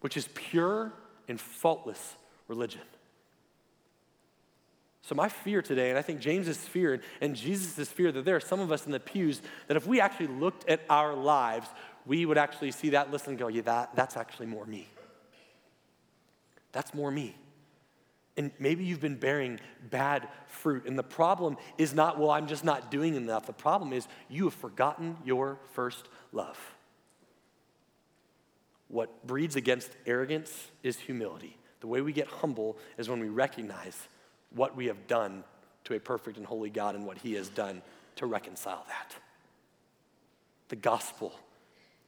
which 0.00 0.16
is 0.16 0.28
pure 0.34 0.92
and 1.28 1.40
faultless 1.40 2.14
religion. 2.48 2.82
So, 5.02 5.14
my 5.14 5.28
fear 5.28 5.62
today, 5.62 5.90
and 5.90 5.98
I 5.98 6.02
think 6.02 6.18
James's 6.18 6.56
fear 6.56 7.00
and 7.20 7.36
Jesus' 7.36 7.88
fear, 7.88 8.10
that 8.10 8.24
there 8.24 8.34
are 8.34 8.40
some 8.40 8.58
of 8.58 8.72
us 8.72 8.86
in 8.86 8.92
the 8.92 8.98
pews 8.98 9.40
that 9.68 9.76
if 9.76 9.86
we 9.86 10.00
actually 10.00 10.26
looked 10.26 10.68
at 10.68 10.80
our 10.90 11.14
lives, 11.14 11.68
we 12.06 12.26
would 12.26 12.38
actually 12.38 12.72
see 12.72 12.90
that 12.90 13.12
list 13.12 13.28
and 13.28 13.38
go, 13.38 13.46
yeah, 13.46 13.62
that, 13.62 13.94
that's 13.94 14.16
actually 14.16 14.46
more 14.46 14.66
me. 14.66 14.88
That's 16.72 16.92
more 16.92 17.12
me. 17.12 17.36
And 18.36 18.50
maybe 18.58 18.84
you've 18.84 19.00
been 19.00 19.16
bearing 19.16 19.60
bad 19.90 20.28
fruit. 20.46 20.86
And 20.86 20.98
the 20.98 21.02
problem 21.02 21.56
is 21.78 21.94
not, 21.94 22.18
well, 22.18 22.30
I'm 22.30 22.46
just 22.46 22.64
not 22.64 22.90
doing 22.90 23.14
enough. 23.14 23.46
The 23.46 23.52
problem 23.52 23.92
is 23.92 24.06
you 24.28 24.44
have 24.44 24.54
forgotten 24.54 25.16
your 25.24 25.58
first 25.72 26.08
love. 26.32 26.58
What 28.88 29.26
breeds 29.26 29.56
against 29.56 29.90
arrogance 30.06 30.70
is 30.82 30.98
humility. 30.98 31.56
The 31.80 31.86
way 31.86 32.00
we 32.00 32.12
get 32.12 32.28
humble 32.28 32.76
is 32.98 33.08
when 33.08 33.20
we 33.20 33.28
recognize 33.28 34.08
what 34.50 34.76
we 34.76 34.86
have 34.86 35.06
done 35.06 35.44
to 35.84 35.94
a 35.94 36.00
perfect 36.00 36.36
and 36.36 36.46
holy 36.46 36.70
God 36.70 36.94
and 36.94 37.06
what 37.06 37.18
He 37.18 37.34
has 37.34 37.48
done 37.48 37.82
to 38.16 38.26
reconcile 38.26 38.84
that. 38.88 39.14
The 40.68 40.76
gospel 40.76 41.32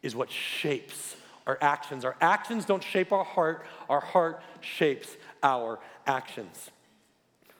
is 0.02 0.14
what 0.14 0.30
shapes 0.30 1.16
our 1.46 1.58
actions. 1.60 2.04
Our 2.04 2.16
actions 2.20 2.64
don't 2.64 2.82
shape 2.82 3.12
our 3.12 3.24
heart, 3.24 3.66
our 3.88 4.00
heart 4.00 4.42
shapes 4.60 5.16
our 5.42 5.78
actions. 6.08 6.70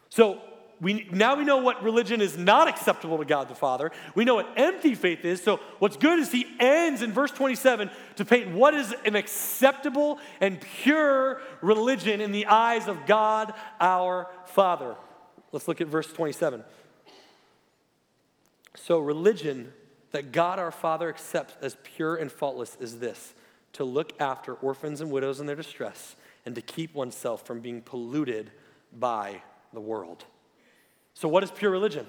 So, 0.09 0.41
we, 0.81 1.09
now 1.11 1.37
we 1.37 1.45
know 1.45 1.59
what 1.59 1.83
religion 1.83 2.21
is 2.21 2.39
not 2.39 2.69
acceptable 2.69 3.19
to 3.19 3.25
God 3.25 3.49
the 3.49 3.55
Father. 3.55 3.91
We 4.15 4.25
know 4.25 4.37
what 4.37 4.49
empty 4.57 4.95
faith 4.95 5.25
is. 5.25 5.43
So, 5.43 5.59
what's 5.81 5.97
good 5.97 6.21
is 6.21 6.31
he 6.31 6.47
ends 6.61 7.03
in 7.03 7.13
verse 7.13 7.33
27 7.33 7.91
to 8.17 8.25
paint 8.25 8.53
what 8.53 8.75
is 8.75 8.95
an 9.05 9.17
acceptable 9.17 10.21
and 10.41 10.61
pure 10.61 11.41
religion 11.63 12.21
in 12.21 12.31
the 12.31 12.47
eyes 12.47 12.87
of 12.87 13.07
God 13.07 13.55
our 13.81 14.29
Father. 14.47 14.95
Let's 15.51 15.67
look 15.67 15.81
at 15.81 15.89
verse 15.89 16.13
27. 16.13 16.63
So, 18.77 19.01
religion 19.01 19.73
that 20.13 20.31
God 20.31 20.59
our 20.59 20.71
Father 20.71 21.09
accepts 21.09 21.57
as 21.61 21.77
pure 21.83 22.17
and 22.17 22.31
faultless 22.31 22.77
is 22.81 23.01
this 23.01 23.35
to 23.75 23.85
look 23.85 24.13
after 24.21 24.55
orphans 24.55 25.01
and 25.01 25.11
widows 25.11 25.41
in 25.41 25.47
their 25.47 25.57
distress 25.57 26.15
and 26.49 26.55
to 26.55 26.63
keep 26.63 26.95
oneself 26.95 27.45
from 27.45 27.61
being 27.61 27.83
polluted 27.83 28.51
by 28.99 29.43
the 29.75 29.81
world. 29.83 30.25
So, 31.13 31.29
what 31.29 31.45
is 31.45 31.51
pure 31.51 31.71
religion? 31.71 32.07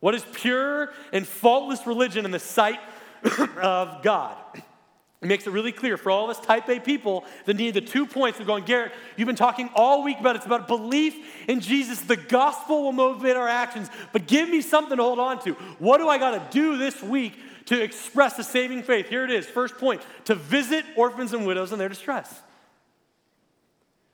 What 0.00 0.14
is 0.14 0.24
pure 0.32 0.90
and 1.12 1.26
faultless 1.26 1.86
religion 1.86 2.24
in 2.24 2.30
the 2.30 2.38
sight 2.38 2.80
of 3.60 4.02
God? 4.02 4.38
It 4.54 5.28
makes 5.28 5.46
it 5.46 5.50
really 5.50 5.70
clear 5.70 5.98
for 5.98 6.10
all 6.10 6.24
of 6.24 6.30
us 6.30 6.40
type 6.40 6.66
A 6.70 6.80
people 6.80 7.26
that 7.44 7.58
need 7.58 7.74
the 7.74 7.82
two 7.82 8.06
points 8.06 8.40
of 8.40 8.46
going, 8.46 8.64
Garrett, 8.64 8.92
you've 9.18 9.26
been 9.26 9.36
talking 9.36 9.68
all 9.74 10.02
week 10.02 10.18
about 10.18 10.34
it. 10.34 10.38
it's 10.38 10.46
about 10.46 10.66
belief 10.66 11.14
in 11.46 11.60
Jesus. 11.60 12.00
The 12.00 12.16
gospel 12.16 12.84
will 12.84 12.92
motivate 12.92 13.36
our 13.36 13.48
actions, 13.48 13.90
but 14.14 14.26
give 14.26 14.48
me 14.48 14.62
something 14.62 14.96
to 14.96 15.02
hold 15.02 15.18
on 15.18 15.44
to. 15.44 15.52
What 15.78 15.98
do 15.98 16.08
I 16.08 16.16
got 16.16 16.50
to 16.50 16.58
do 16.58 16.78
this 16.78 17.02
week 17.02 17.38
to 17.66 17.82
express 17.82 18.32
the 18.32 18.44
saving 18.44 18.82
faith? 18.82 19.10
Here 19.10 19.24
it 19.24 19.30
is. 19.30 19.44
First 19.44 19.76
point 19.76 20.00
to 20.24 20.34
visit 20.34 20.86
orphans 20.96 21.34
and 21.34 21.46
widows 21.46 21.70
in 21.70 21.78
their 21.78 21.90
distress. 21.90 22.40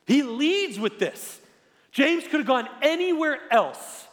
He 0.08 0.22
leads 0.22 0.80
with 0.80 0.98
this. 0.98 1.38
James 1.92 2.24
could 2.24 2.40
have 2.40 2.46
gone 2.46 2.66
anywhere 2.80 3.38
else 3.50 4.06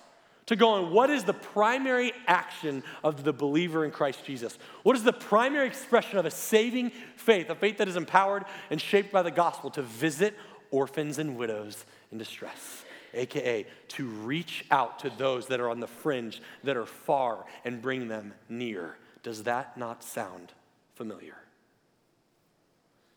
to 0.47 0.57
go 0.57 0.71
on 0.71 0.91
what 0.91 1.09
is 1.09 1.23
the 1.23 1.33
primary 1.33 2.11
action 2.27 2.83
of 3.01 3.23
the 3.23 3.31
believer 3.31 3.85
in 3.85 3.91
Christ 3.91 4.25
Jesus? 4.25 4.59
What 4.83 4.97
is 4.97 5.03
the 5.03 5.13
primary 5.13 5.65
expression 5.65 6.17
of 6.17 6.25
a 6.25 6.31
saving 6.31 6.91
faith, 7.15 7.49
a 7.49 7.55
faith 7.55 7.77
that 7.77 7.87
is 7.87 7.95
empowered 7.95 8.43
and 8.69 8.79
shaped 8.79 9.13
by 9.13 9.23
the 9.23 9.31
gospel 9.31 9.69
to 9.71 9.81
visit 9.81 10.35
orphans 10.69 11.17
and 11.17 11.37
widows 11.37 11.85
in 12.11 12.17
distress? 12.17 12.83
AKA 13.13 13.65
to 13.87 14.05
reach 14.05 14.65
out 14.71 14.99
to 14.99 15.09
those 15.09 15.47
that 15.47 15.61
are 15.61 15.69
on 15.69 15.79
the 15.79 15.87
fringe, 15.87 16.41
that 16.65 16.75
are 16.75 16.85
far, 16.85 17.45
and 17.63 17.81
bring 17.81 18.09
them 18.09 18.33
near. 18.49 18.97
Does 19.23 19.43
that 19.43 19.77
not 19.77 20.03
sound 20.03 20.51
familiar? 20.95 21.37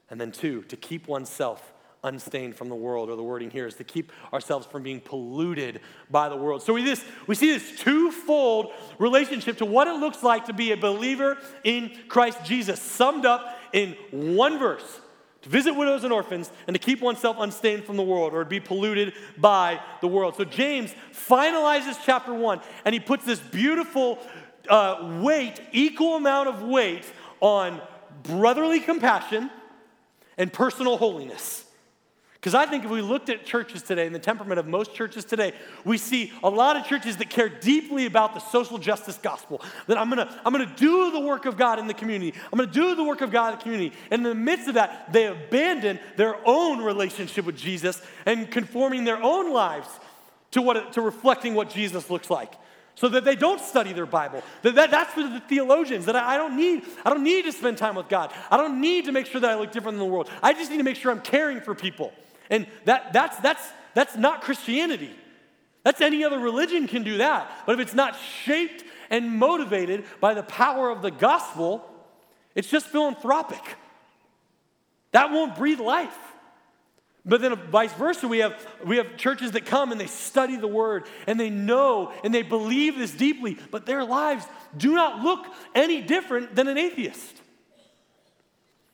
And 0.08 0.20
then, 0.20 0.30
two, 0.30 0.62
to 0.62 0.76
keep 0.76 1.08
oneself 1.08 1.72
unstained 2.04 2.54
from 2.54 2.68
the 2.68 2.74
world, 2.74 3.10
or 3.10 3.16
the 3.16 3.22
wording 3.22 3.50
here 3.50 3.66
is 3.66 3.74
to 3.74 3.84
keep 3.84 4.12
ourselves 4.32 4.66
from 4.66 4.82
being 4.82 5.00
polluted 5.00 5.80
by 6.10 6.28
the 6.28 6.36
world. 6.36 6.62
So 6.62 6.72
we, 6.72 6.82
this, 6.82 7.04
we 7.26 7.34
see 7.34 7.52
this 7.52 7.78
twofold 7.78 8.72
relationship 8.98 9.58
to 9.58 9.64
what 9.64 9.88
it 9.88 9.98
looks 9.98 10.22
like 10.22 10.46
to 10.46 10.52
be 10.52 10.72
a 10.72 10.76
believer 10.76 11.38
in 11.64 11.92
Christ 12.08 12.44
Jesus, 12.44 12.80
summed 12.80 13.26
up 13.26 13.58
in 13.72 13.96
one 14.10 14.58
verse 14.58 15.00
to 15.42 15.48
visit 15.48 15.74
widows 15.74 16.04
and 16.04 16.12
orphans 16.12 16.50
and 16.66 16.74
to 16.74 16.80
keep 16.80 17.00
oneself 17.00 17.36
unstained 17.38 17.84
from 17.84 17.96
the 17.96 18.02
world 18.02 18.34
or 18.34 18.42
to 18.42 18.50
be 18.50 18.60
polluted 18.60 19.12
by 19.36 19.80
the 20.00 20.08
world. 20.08 20.36
So 20.36 20.44
James 20.44 20.92
finalizes 21.12 21.96
chapter 22.04 22.34
one 22.34 22.60
and 22.84 22.92
he 22.92 23.00
puts 23.00 23.24
this 23.24 23.38
beautiful 23.38 24.18
uh, 24.68 25.20
weight, 25.22 25.60
equal 25.72 26.16
amount 26.16 26.48
of 26.48 26.62
weight 26.62 27.04
on 27.40 27.80
brotherly 28.24 28.80
compassion 28.80 29.50
and 30.36 30.52
personal 30.52 30.96
holiness. 30.96 31.64
Because 32.40 32.54
I 32.54 32.66
think 32.66 32.84
if 32.84 32.90
we 32.90 33.02
looked 33.02 33.30
at 33.30 33.44
churches 33.44 33.82
today 33.82 34.06
and 34.06 34.14
the 34.14 34.20
temperament 34.20 34.60
of 34.60 34.66
most 34.66 34.94
churches 34.94 35.24
today, 35.24 35.54
we 35.84 35.98
see 35.98 36.32
a 36.44 36.48
lot 36.48 36.76
of 36.76 36.86
churches 36.86 37.16
that 37.16 37.30
care 37.30 37.48
deeply 37.48 38.06
about 38.06 38.34
the 38.34 38.40
social 38.40 38.78
justice 38.78 39.18
gospel. 39.20 39.60
That 39.88 39.98
I'm 39.98 40.08
gonna, 40.08 40.40
I'm 40.44 40.52
gonna 40.52 40.72
do 40.76 41.10
the 41.10 41.18
work 41.18 41.46
of 41.46 41.56
God 41.56 41.80
in 41.80 41.88
the 41.88 41.94
community. 41.94 42.38
I'm 42.52 42.58
gonna 42.58 42.70
do 42.70 42.94
the 42.94 43.02
work 43.02 43.22
of 43.22 43.32
God 43.32 43.54
in 43.54 43.58
the 43.58 43.62
community. 43.64 43.96
And 44.12 44.20
in 44.20 44.22
the 44.22 44.34
midst 44.36 44.68
of 44.68 44.74
that, 44.74 45.12
they 45.12 45.26
abandon 45.26 45.98
their 46.16 46.36
own 46.44 46.80
relationship 46.80 47.44
with 47.44 47.56
Jesus 47.56 48.00
and 48.24 48.48
conforming 48.48 49.02
their 49.02 49.20
own 49.20 49.52
lives 49.52 49.88
to, 50.52 50.62
what, 50.62 50.92
to 50.92 51.00
reflecting 51.00 51.56
what 51.56 51.70
Jesus 51.70 52.08
looks 52.08 52.30
like 52.30 52.52
so 52.94 53.08
that 53.08 53.24
they 53.24 53.34
don't 53.34 53.60
study 53.60 53.92
their 53.92 54.06
Bible. 54.06 54.44
That, 54.62 54.76
that, 54.76 54.90
that's 54.92 55.12
for 55.12 55.22
the 55.22 55.40
theologians, 55.48 56.06
that 56.06 56.14
I, 56.14 56.34
I, 56.34 56.36
don't 56.36 56.56
need, 56.56 56.84
I 57.04 57.10
don't 57.10 57.24
need 57.24 57.46
to 57.46 57.52
spend 57.52 57.78
time 57.78 57.96
with 57.96 58.08
God. 58.08 58.32
I 58.48 58.56
don't 58.56 58.80
need 58.80 59.06
to 59.06 59.12
make 59.12 59.26
sure 59.26 59.40
that 59.40 59.50
I 59.50 59.56
look 59.56 59.72
different 59.72 59.98
than 59.98 60.06
the 60.06 60.12
world. 60.12 60.30
I 60.40 60.52
just 60.52 60.70
need 60.70 60.78
to 60.78 60.84
make 60.84 60.96
sure 60.96 61.10
I'm 61.10 61.20
caring 61.20 61.60
for 61.60 61.74
people. 61.74 62.12
And 62.50 62.66
that, 62.84 63.12
that's, 63.12 63.36
that's, 63.38 63.62
that's 63.94 64.16
not 64.16 64.42
Christianity. 64.42 65.14
That's 65.84 66.00
any 66.00 66.24
other 66.24 66.38
religion 66.38 66.86
can 66.86 67.02
do 67.02 67.18
that. 67.18 67.50
But 67.66 67.74
if 67.74 67.80
it's 67.80 67.94
not 67.94 68.16
shaped 68.44 68.84
and 69.10 69.38
motivated 69.38 70.04
by 70.20 70.34
the 70.34 70.42
power 70.42 70.90
of 70.90 71.02
the 71.02 71.10
gospel, 71.10 71.84
it's 72.54 72.68
just 72.68 72.86
philanthropic. 72.86 73.62
That 75.12 75.30
won't 75.30 75.56
breathe 75.56 75.80
life. 75.80 76.16
But 77.24 77.42
then 77.42 77.54
vice 77.56 77.92
versa, 77.92 78.26
we 78.26 78.38
have, 78.38 78.66
we 78.84 78.96
have 78.96 79.16
churches 79.16 79.52
that 79.52 79.66
come 79.66 79.92
and 79.92 80.00
they 80.00 80.06
study 80.06 80.56
the 80.56 80.66
word 80.66 81.06
and 81.26 81.38
they 81.38 81.50
know 81.50 82.12
and 82.24 82.34
they 82.34 82.42
believe 82.42 82.96
this 82.96 83.12
deeply, 83.12 83.58
but 83.70 83.84
their 83.84 84.02
lives 84.02 84.46
do 84.76 84.94
not 84.94 85.22
look 85.22 85.46
any 85.74 86.00
different 86.00 86.54
than 86.54 86.68
an 86.68 86.78
atheist. 86.78 87.37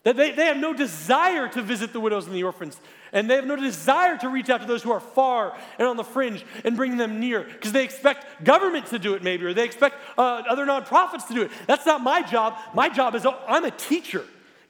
That 0.05 0.17
they, 0.17 0.33
they 0.33 0.47
have 0.47 0.59
no 0.59 0.75
desire 0.75 1.49
to 1.49 1.63
visit 1.63 1.93
the 1.93 2.01
widows 2.01 2.27
and 2.27 2.35
the 2.35 2.45
orphans. 2.45 2.79
And 3.13 3.29
they 3.29 3.37
have 3.37 3.47
no 3.47 3.57
desire 3.57 4.19
to 4.19 4.29
reach 4.29 4.51
out 4.51 4.61
to 4.61 4.67
those 4.67 4.83
who 4.83 4.93
are 4.93 5.01
far 5.01 5.57
and 5.79 5.89
on 5.89 5.97
the 5.97 6.05
fringe 6.05 6.45
and 6.65 6.77
bring 6.77 6.97
them 6.97 7.21
near 7.21 7.45
because 7.45 7.73
they 7.73 7.85
expect 7.85 8.45
government 8.45 8.87
to 8.87 8.99
do 8.99 9.15
it, 9.15 9.23
maybe, 9.23 9.47
or 9.47 9.55
they 9.55 9.65
expect 9.65 9.97
uh, 10.19 10.43
other 10.49 10.67
nonprofits 10.67 11.27
to 11.29 11.35
do 11.35 11.43
it. 11.43 11.51
That's 11.67 11.87
not 11.87 12.03
my 12.03 12.23
job. 12.23 12.59
My 12.75 12.89
job 12.89 13.15
is 13.15 13.25
oh, 13.25 13.39
I'm 13.49 13.65
a 13.65 13.71
teacher. 13.71 14.25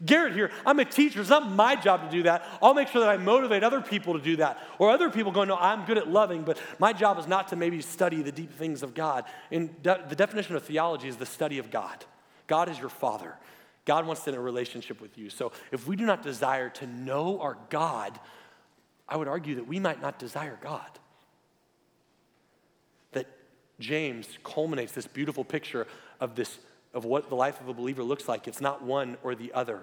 Garrett 0.04 0.34
here, 0.34 0.50
I'm 0.66 0.78
a 0.78 0.84
teacher. 0.84 1.20
It's 1.20 1.30
not 1.30 1.50
my 1.50 1.76
job 1.76 2.04
to 2.04 2.10
do 2.10 2.24
that. 2.24 2.44
I'll 2.62 2.74
make 2.74 2.88
sure 2.88 3.00
that 3.00 3.10
I 3.10 3.16
motivate 3.16 3.62
other 3.62 3.80
people 3.80 4.14
to 4.14 4.20
do 4.20 4.36
that. 4.36 4.58
Or 4.78 4.90
other 4.90 5.08
people 5.08 5.32
go, 5.32 5.44
no, 5.44 5.56
I'm 5.56 5.86
good 5.86 5.98
at 5.98 6.08
loving, 6.08 6.42
but 6.42 6.58
my 6.78 6.92
job 6.92 7.18
is 7.18 7.26
not 7.26 7.48
to 7.48 7.56
maybe 7.56 7.80
study 7.80 8.22
the 8.22 8.32
deep 8.32 8.52
things 8.52 8.82
of 8.82 8.94
God. 8.94 9.24
And 9.50 9.82
de- 9.82 10.04
the 10.08 10.16
definition 10.16 10.56
of 10.56 10.64
theology 10.64 11.08
is 11.08 11.16
the 11.16 11.26
study 11.26 11.58
of 11.58 11.70
God. 11.70 12.04
God 12.46 12.68
is 12.68 12.78
your 12.78 12.88
father. 12.88 13.34
God 13.84 14.06
wants 14.06 14.24
to 14.24 14.30
in 14.30 14.36
a 14.36 14.40
relationship 14.40 15.00
with 15.00 15.18
you. 15.18 15.28
So 15.30 15.52
if 15.70 15.86
we 15.86 15.96
do 15.96 16.06
not 16.06 16.22
desire 16.22 16.70
to 16.70 16.86
know 16.86 17.40
our 17.40 17.58
God, 17.68 18.18
I 19.08 19.16
would 19.16 19.28
argue 19.28 19.56
that 19.56 19.66
we 19.66 19.78
might 19.78 20.00
not 20.00 20.18
desire 20.18 20.58
God. 20.62 20.88
That 23.12 23.26
James 23.78 24.26
culminates 24.42 24.92
this 24.92 25.06
beautiful 25.06 25.44
picture 25.44 25.86
of 26.20 26.34
this 26.34 26.58
of 26.94 27.04
what 27.04 27.28
the 27.28 27.34
life 27.34 27.60
of 27.60 27.68
a 27.68 27.74
believer 27.74 28.04
looks 28.04 28.28
like. 28.28 28.46
It's 28.46 28.60
not 28.60 28.82
one 28.82 29.16
or 29.22 29.34
the 29.34 29.52
other. 29.52 29.82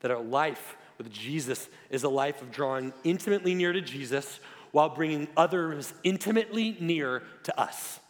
That 0.00 0.10
our 0.10 0.20
life 0.20 0.76
with 0.98 1.10
Jesus 1.10 1.68
is 1.88 2.02
a 2.02 2.08
life 2.08 2.42
of 2.42 2.50
drawing 2.50 2.92
intimately 3.04 3.54
near 3.54 3.72
to 3.72 3.80
Jesus 3.80 4.40
while 4.72 4.88
bringing 4.88 5.28
others 5.36 5.94
intimately 6.02 6.76
near 6.80 7.22
to 7.44 7.58
us. 7.58 8.00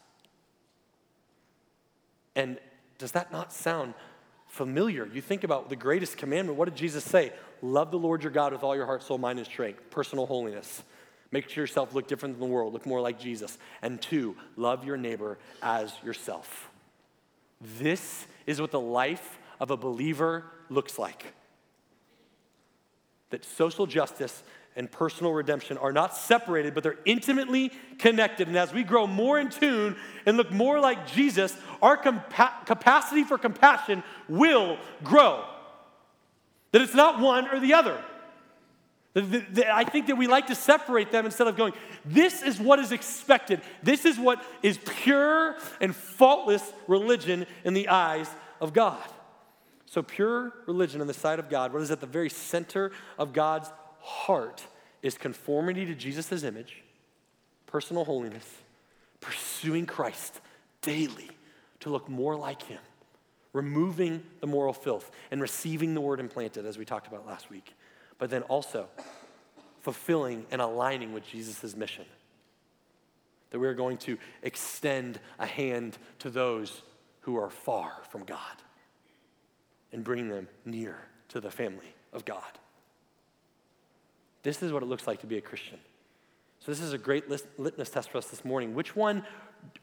And 2.35 2.59
Does 2.99 3.13
that 3.13 3.31
not 3.31 3.53
sound 3.53 3.95
familiar? 4.55 5.07
You 5.13 5.21
think 5.21 5.43
about 5.43 5.69
the 5.69 5.77
greatest 5.77 6.17
commandment. 6.17 6.57
What 6.57 6.67
did 6.67 6.77
Jesus 6.77 7.03
say? 7.03 7.33
Love 7.61 7.91
the 7.91 7.99
Lord 7.99 8.23
your 8.23 8.31
God 8.31 8.53
with 8.53 8.63
all 8.63 8.77
your 8.77 8.87
heart, 8.87 9.03
soul, 9.03 9.19
mind, 9.19 9.41
and 9.41 9.47
strength. 9.47 9.91
Personal 9.91 10.27
holiness. 10.27 10.83
Make 11.33 11.57
yourself 11.57 11.93
look 11.93 12.07
different 12.07 12.39
than 12.39 12.49
the 12.49 12.55
world, 12.55 12.73
look 12.73 12.87
more 12.87 13.01
like 13.01 13.19
Jesus. 13.19 13.59
And 13.83 14.01
two, 14.01 14.37
love 14.57 14.85
your 14.85 14.97
neighbor 14.97 15.39
as 15.61 15.93
yourself. 16.05 16.71
This 17.61 18.27
is 18.47 18.61
what 18.61 18.71
the 18.71 18.81
life 18.81 19.39
of 19.59 19.73
a 19.73 19.77
believer 19.77 20.45
looks 20.71 21.01
like. 21.01 21.35
That 23.31 23.45
social 23.45 23.87
justice 23.87 24.45
and 24.77 24.91
personal 24.91 25.33
redemption 25.33 25.79
are 25.79 25.93
not 25.93 26.17
separated, 26.17 26.75
but 26.75 26.83
they're 26.83 26.99
intimately 27.05 27.71
connected. 27.99 28.49
And 28.49 28.57
as 28.57 28.73
we 28.73 28.83
grow 28.83 29.07
more 29.07 29.39
in 29.39 29.49
tune 29.49 29.97
and 30.27 30.37
look 30.37 30.51
more 30.51 30.81
like 30.81 31.07
Jesus, 31.07 31.57
our 31.81 31.97
compa- 31.97 32.67
capacity 32.67 33.25
for 33.25 33.39
compassion 33.39 34.03
will 34.29 34.79
grow. 35.03 35.45
That 36.73 36.83
it's 36.83 36.95
not 36.95 37.21
one 37.21 37.49
or 37.49 37.61
the 37.61 37.75
other. 37.75 38.03
I 39.17 39.85
think 39.85 40.09
that 40.09 40.17
we 40.17 40.27
like 40.27 40.49
to 40.49 40.57
separate 40.57 41.13
them 41.13 41.25
instead 41.25 41.47
of 41.47 41.57
going, 41.57 41.73
this 42.05 42.43
is 42.43 42.59
what 42.59 42.81
is 42.81 42.91
expected. 42.91 43.61
This 43.81 44.05
is 44.05 44.19
what 44.19 44.45
is 44.61 44.79
pure 44.85 45.57
and 45.81 45.95
faultless 45.95 46.73
religion 46.89 47.47
in 47.63 47.75
the 47.75 47.89
eyes 47.89 48.29
of 48.61 48.73
God. 48.73 48.99
So, 49.87 50.03
pure 50.03 50.53
religion 50.67 51.01
in 51.01 51.07
the 51.07 51.15
sight 51.15 51.39
of 51.39 51.49
God, 51.49 51.73
what 51.73 51.81
is 51.81 51.93
at 51.93 52.01
the 52.01 52.07
very 52.07 52.29
center 52.29 52.91
of 53.17 53.33
God's 53.33 53.71
heart, 54.05 54.67
is 55.03 55.19
conformity 55.19 55.85
to 55.87 55.95
Jesus' 55.95 56.45
image, 56.45 56.83
personal 57.67 58.05
holiness, 58.05 58.49
pursuing 59.21 59.87
Christ 59.87 60.41
daily 60.81 61.31
to 61.81 61.91
look 61.91 62.09
more 62.09 62.37
like 62.37 62.63
Him, 62.63 62.81
removing 63.53 64.23
the 64.41 64.47
moral 64.47 64.73
filth, 64.73 65.11
and 65.31 65.41
receiving 65.41 65.95
the 65.95 66.01
word 66.01 66.21
implanted, 66.21 66.65
as 66.67 66.79
we 66.79 66.85
talked 66.85 67.07
about 67.07 67.27
last 67.27 67.51
week 67.51 67.75
but 68.19 68.31
then 68.31 68.43
also 68.43 68.89
fulfilling 69.81 70.47
and 70.51 70.61
aligning 70.61 71.13
with 71.13 71.27
Jesus' 71.27 71.77
mission. 71.77 72.05
That 73.51 73.59
we're 73.59 73.75
going 73.75 73.99
to 73.99 74.19
extend 74.43 75.21
a 75.39 75.47
hand 75.47 75.99
to 76.21 76.31
those 76.31 76.83
who 77.21 77.37
are 77.37 77.51
far 77.51 77.93
from 78.09 78.25
God 78.25 78.39
and 79.93 80.03
bring 80.03 80.29
them 80.29 80.49
near 80.65 80.97
to 81.29 81.41
the 81.41 81.51
family 81.51 81.95
of 82.13 82.25
God. 82.25 82.43
This 84.45 84.63
is 84.63 84.73
what 84.73 84.83
it 84.83 84.87
looks 84.87 85.09
like 85.09 85.21
to 85.23 85.27
be 85.27 85.37
a 85.37 85.41
Christian. 85.41 85.79
So, 86.61 86.71
this 86.71 86.81
is 86.81 86.93
a 86.93 86.99
great 86.99 87.29
litmus 87.59 87.91
test 87.91 88.11
for 88.11 88.19
us 88.19 88.27
this 88.27 88.45
morning. 88.45 88.75
Which 88.75 88.95
one 88.95 89.25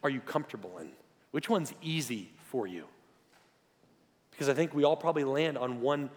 are 0.04 0.10
you 0.10 0.22
comfortable 0.22 0.78
in? 0.80 0.92
Which 1.32 1.50
one's 1.50 1.74
easy 1.82 2.32
for 2.50 2.66
you? 2.66 2.86
Because 4.32 4.48
I 4.48 4.54
think 4.54 4.74
we 4.74 4.84
all 4.84 4.96
probably 4.96 5.26
land 5.26 5.58
on 5.58 5.82
one 5.82 6.10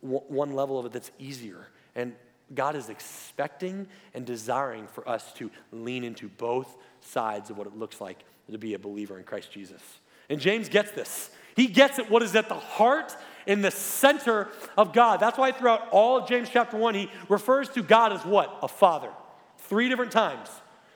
one 0.00 0.52
level 0.52 0.78
of 0.78 0.84
it 0.84 0.92
that's 0.92 1.10
easier. 1.18 1.68
And 1.94 2.14
God 2.54 2.76
is 2.76 2.90
expecting 2.90 3.86
and 4.12 4.26
desiring 4.26 4.86
for 4.86 5.08
us 5.08 5.32
to 5.34 5.50
lean 5.72 6.04
into 6.04 6.28
both 6.28 6.76
sides 7.00 7.48
of 7.48 7.56
what 7.56 7.66
it 7.66 7.76
looks 7.76 8.00
like 8.00 8.22
to 8.50 8.58
be 8.58 8.74
a 8.74 8.78
believer 8.78 9.18
in 9.18 9.24
Christ 9.24 9.50
Jesus. 9.50 9.80
And 10.28 10.38
James 10.38 10.68
gets 10.68 10.90
this. 10.90 11.30
He 11.56 11.66
gets 11.66 11.98
it, 11.98 12.10
what 12.10 12.22
is 12.22 12.34
at 12.34 12.48
the 12.48 12.54
heart 12.54 13.16
in 13.46 13.62
the 13.62 13.70
center 13.70 14.48
of 14.76 14.92
God. 14.92 15.20
That's 15.20 15.38
why 15.38 15.52
throughout 15.52 15.88
all 15.90 16.18
of 16.18 16.28
James 16.28 16.48
chapter 16.50 16.76
1, 16.76 16.94
he 16.94 17.10
refers 17.28 17.68
to 17.70 17.82
God 17.82 18.12
as 18.12 18.24
what? 18.24 18.58
A 18.62 18.68
father. 18.68 19.10
Three 19.58 19.88
different 19.88 20.12
times 20.12 20.48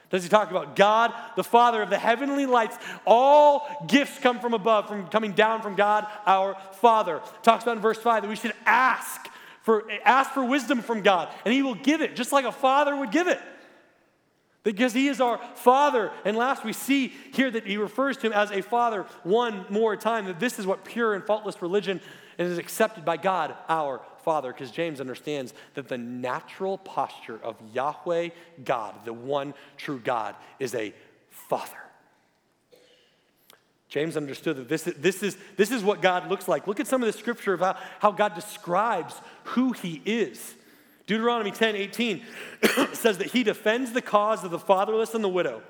does 0.09 0.23
he 0.23 0.29
talk 0.29 0.49
about 0.49 0.75
God, 0.75 1.13
the 1.35 1.43
Father 1.43 1.81
of 1.81 1.89
the 1.89 1.97
heavenly 1.97 2.45
lights. 2.45 2.77
All 3.05 3.85
gifts 3.87 4.17
come 4.19 4.39
from 4.39 4.53
above, 4.53 4.87
from 4.87 5.07
coming 5.07 5.33
down 5.33 5.61
from 5.61 5.75
God, 5.75 6.07
our 6.25 6.57
Father. 6.73 7.21
Talks 7.43 7.63
about 7.63 7.77
in 7.77 7.81
verse 7.81 7.99
5 7.99 8.23
that 8.23 8.27
we 8.27 8.35
should 8.35 8.53
ask 8.65 9.29
for, 9.61 9.89
ask 10.03 10.31
for 10.31 10.43
wisdom 10.43 10.81
from 10.81 11.01
God, 11.01 11.29
and 11.45 11.53
He 11.53 11.61
will 11.61 11.75
give 11.75 12.01
it, 12.01 12.15
just 12.15 12.31
like 12.31 12.45
a 12.45 12.51
father 12.51 12.95
would 12.95 13.11
give 13.11 13.27
it. 13.27 13.39
Because 14.63 14.93
He 14.93 15.07
is 15.07 15.21
our 15.21 15.39
Father. 15.55 16.11
And 16.25 16.35
last, 16.35 16.65
we 16.65 16.73
see 16.73 17.13
here 17.33 17.51
that 17.51 17.67
He 17.67 17.77
refers 17.77 18.17
to 18.17 18.27
Him 18.27 18.33
as 18.33 18.51
a 18.51 18.61
Father 18.61 19.05
one 19.23 19.65
more 19.69 19.95
time, 19.95 20.25
that 20.25 20.39
this 20.39 20.57
is 20.57 20.65
what 20.65 20.85
pure 20.85 21.13
and 21.13 21.23
faultless 21.23 21.61
religion 21.61 22.01
is 22.47 22.57
accepted 22.57 23.03
by 23.03 23.17
God, 23.17 23.55
our 23.67 24.01
Father, 24.23 24.51
because 24.51 24.71
James 24.71 25.01
understands 25.01 25.53
that 25.73 25.87
the 25.87 25.97
natural 25.97 26.77
posture 26.77 27.39
of 27.43 27.55
Yahweh 27.73 28.29
God, 28.63 28.95
the 29.05 29.13
one 29.13 29.53
true 29.77 29.99
God, 29.99 30.35
is 30.59 30.75
a 30.75 30.93
Father. 31.29 31.77
James 33.89 34.15
understood 34.15 34.57
that 34.57 34.69
this, 34.69 34.83
this, 34.83 35.23
is, 35.23 35.35
this 35.57 35.71
is 35.71 35.83
what 35.83 36.01
God 36.01 36.29
looks 36.29 36.47
like. 36.47 36.67
Look 36.67 36.79
at 36.79 36.87
some 36.87 37.01
of 37.01 37.11
the 37.11 37.17
scripture 37.17 37.53
about 37.53 37.77
how 37.99 38.11
God 38.11 38.35
describes 38.35 39.15
who 39.45 39.73
he 39.73 40.01
is. 40.05 40.53
Deuteronomy 41.07 41.49
10 41.49 41.75
18 41.75 42.21
says 42.93 43.17
that 43.17 43.31
he 43.31 43.43
defends 43.43 43.91
the 43.91 44.01
cause 44.01 44.43
of 44.43 44.51
the 44.51 44.59
fatherless 44.59 45.15
and 45.15 45.23
the 45.23 45.29
widow 45.29 45.63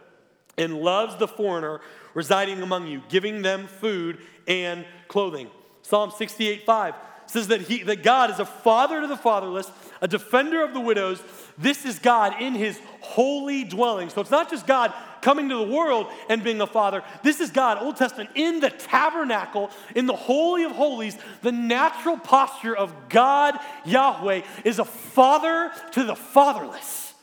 and 0.57 0.81
loves 0.81 1.15
the 1.15 1.29
foreigner 1.29 1.79
residing 2.13 2.61
among 2.61 2.87
you, 2.87 3.01
giving 3.07 3.41
them 3.41 3.67
food 3.67 4.17
and 4.47 4.85
clothing. 5.07 5.47
Psalm 5.89 6.11
68 6.15 6.67
5 6.67 6.93
says 7.25 7.47
that, 7.47 7.61
he, 7.61 7.81
that 7.81 8.03
God 8.03 8.29
is 8.29 8.37
a 8.37 8.45
father 8.45 9.01
to 9.01 9.07
the 9.07 9.17
fatherless, 9.17 9.71
a 10.01 10.07
defender 10.07 10.63
of 10.63 10.73
the 10.73 10.79
widows. 10.79 11.19
This 11.57 11.83
is 11.83 11.97
God 11.97 12.39
in 12.39 12.53
his 12.53 12.79
holy 13.01 13.63
dwelling. 13.63 14.09
So 14.09 14.21
it's 14.21 14.29
not 14.29 14.51
just 14.51 14.67
God 14.67 14.93
coming 15.21 15.49
to 15.49 15.55
the 15.55 15.63
world 15.63 16.07
and 16.29 16.43
being 16.43 16.61
a 16.61 16.67
father. 16.67 17.03
This 17.23 17.39
is 17.39 17.49
God, 17.49 17.81
Old 17.81 17.97
Testament, 17.97 18.29
in 18.35 18.59
the 18.59 18.69
tabernacle, 18.69 19.71
in 19.95 20.05
the 20.05 20.15
Holy 20.15 20.63
of 20.63 20.73
Holies. 20.73 21.17
The 21.41 21.51
natural 21.51 22.17
posture 22.17 22.75
of 22.75 22.93
God, 23.09 23.57
Yahweh, 23.83 24.43
is 24.65 24.77
a 24.77 24.85
father 24.85 25.71
to 25.93 26.03
the 26.03 26.15
fatherless, 26.15 27.15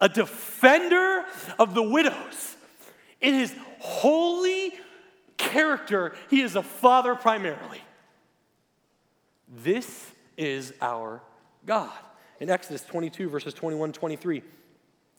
a 0.00 0.08
defender 0.08 1.26
of 1.58 1.74
the 1.74 1.82
widows. 1.82 2.56
In 3.20 3.34
his 3.34 3.54
holy 3.78 4.72
character, 5.36 6.14
he 6.30 6.40
is 6.40 6.56
a 6.56 6.62
father 6.62 7.14
primarily. 7.14 7.80
This 9.48 10.10
is 10.36 10.72
our 10.80 11.22
God. 11.66 11.92
In 12.40 12.50
Exodus 12.50 12.82
22, 12.82 13.28
verses 13.28 13.54
21 13.54 13.92
23, 13.92 14.38
it 14.38 14.44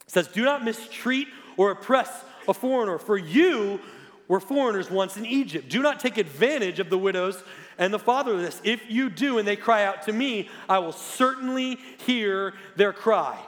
says, 0.07 0.27
Do 0.27 0.43
not 0.43 0.63
mistreat 0.63 1.27
or 1.57 1.71
oppress 1.71 2.23
a 2.47 2.53
foreigner, 2.53 2.97
for 2.97 3.17
you 3.17 3.79
were 4.27 4.39
foreigners 4.39 4.89
once 4.89 5.17
in 5.17 5.25
Egypt. 5.25 5.69
Do 5.69 5.81
not 5.81 5.99
take 5.99 6.17
advantage 6.17 6.79
of 6.79 6.89
the 6.89 6.97
widows 6.97 7.43
and 7.77 7.93
the 7.93 7.99
fatherless. 7.99 8.61
If 8.63 8.89
you 8.89 9.09
do 9.09 9.37
and 9.37 9.47
they 9.47 9.55
cry 9.55 9.85
out 9.85 10.03
to 10.03 10.13
me, 10.13 10.49
I 10.67 10.79
will 10.79 10.91
certainly 10.91 11.77
hear 12.05 12.53
their 12.75 12.93
cry. 12.93 13.39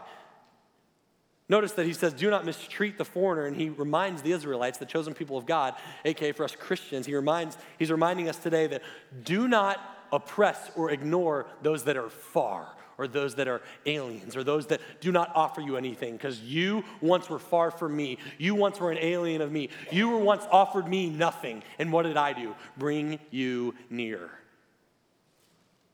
Notice 1.50 1.72
that 1.74 1.86
he 1.86 1.94
says, 1.94 2.14
Do 2.14 2.30
not 2.30 2.46
mistreat 2.46 2.98
the 2.98 3.06
foreigner, 3.06 3.46
and 3.46 3.56
he 3.56 3.70
reminds 3.70 4.22
the 4.22 4.32
Israelites, 4.34 4.78
the 4.78 4.86
chosen 4.86 5.14
people 5.14 5.38
of 5.38 5.46
God, 5.46 5.76
aka 6.04 6.32
for 6.34 6.44
us 6.44 6.56
Christians, 6.56 7.06
he 7.06 7.16
reminds, 7.16 7.58
he's 7.80 7.92
reminding 7.92 8.28
us 8.28 8.38
today 8.38 8.68
that 8.68 8.82
do 9.24 9.48
not 9.48 9.80
oppress 10.12 10.72
or 10.76 10.92
ignore 10.92 11.48
those 11.62 11.84
that 11.86 11.98
are 11.98 12.10
far 12.10 12.68
or 12.98 13.08
those 13.08 13.36
that 13.36 13.48
are 13.48 13.62
aliens 13.86 14.36
or 14.36 14.44
those 14.44 14.68
that 14.68 14.82
do 15.00 15.12
not 15.12 15.32
offer 15.36 15.62
you 15.62 15.78
anything 15.78 16.14
because 16.14 16.42
you 16.42 16.84
once 17.00 17.30
were 17.30 17.40
far 17.40 17.72
from 17.72 17.96
me. 17.96 18.18
You 18.38 18.56
once 18.56 18.80
were 18.80 18.92
an 18.92 18.98
alien 19.00 19.42
of 19.42 19.52
me. 19.52 19.70
You 19.92 20.10
were 20.10 20.18
once 20.18 20.46
offered 20.52 20.88
me 20.88 21.10
nothing. 21.10 21.64
And 21.78 21.92
what 21.92 22.04
did 22.04 22.18
I 22.18 22.34
do? 22.34 22.56
Bring 22.78 23.20
you 23.30 23.76
near. 23.90 24.32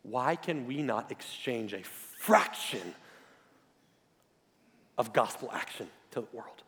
Why 0.03 0.35
can 0.35 0.65
we 0.65 0.81
not 0.81 1.11
exchange 1.11 1.73
a 1.73 1.83
fraction 1.83 2.95
of 4.97 5.13
gospel 5.13 5.49
action 5.53 5.87
to 6.11 6.21
the 6.21 6.27
world? 6.33 6.63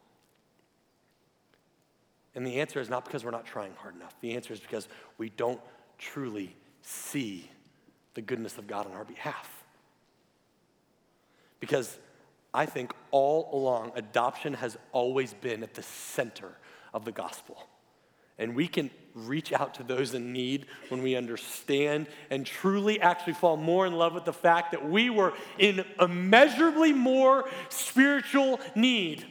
And 2.36 2.46
the 2.46 2.60
answer 2.60 2.80
is 2.82 2.90
not 2.90 3.06
because 3.06 3.24
we're 3.24 3.32
not 3.32 3.46
trying 3.46 3.74
hard 3.76 3.96
enough. 3.96 4.16
The 4.20 4.36
answer 4.36 4.54
is 4.54 4.60
because 4.60 4.88
we 5.18 5.30
don't 5.30 5.62
truly 5.98 6.56
see 6.82 7.50
the 8.14 8.22
goodness 8.22 8.58
of 8.58 8.68
God 8.68 8.86
on 8.86 8.94
our 8.94 9.06
behalf. 9.06 9.64
Because 11.60 11.98
I 12.54 12.66
think 12.66 12.94
all 13.12 13.50
along, 13.54 13.94
adoption 13.96 14.54
has 14.56 14.78
always 14.92 15.34
been 15.34 15.64
at 15.64 15.74
the 15.74 15.84
center 15.84 16.52
of 16.94 17.06
the 17.06 17.12
gospel. 17.12 17.68
And 18.38 18.56
we 18.56 18.68
can 18.68 18.90
reach 19.15 19.54
out 19.54 19.73
to 19.75 19.84
those 19.84 20.13
in 20.13 20.34
need 20.34 20.65
when 20.89 21.01
we 21.01 21.15
understand 21.15 22.06
and 22.30 22.45
truly 22.45 22.99
actually 22.99 23.34
fall 23.34 23.58
more 23.58 23.88
in 23.88 23.93
love 23.93 24.13
with 24.13 24.25
the 24.25 24.34
fact 24.34 24.71
that 24.71 24.88
we 24.88 25.10
were 25.10 25.34
in 25.58 25.84
immeasurably 25.99 26.91
more 26.91 27.49
spiritual 27.69 28.60
need 28.75 29.25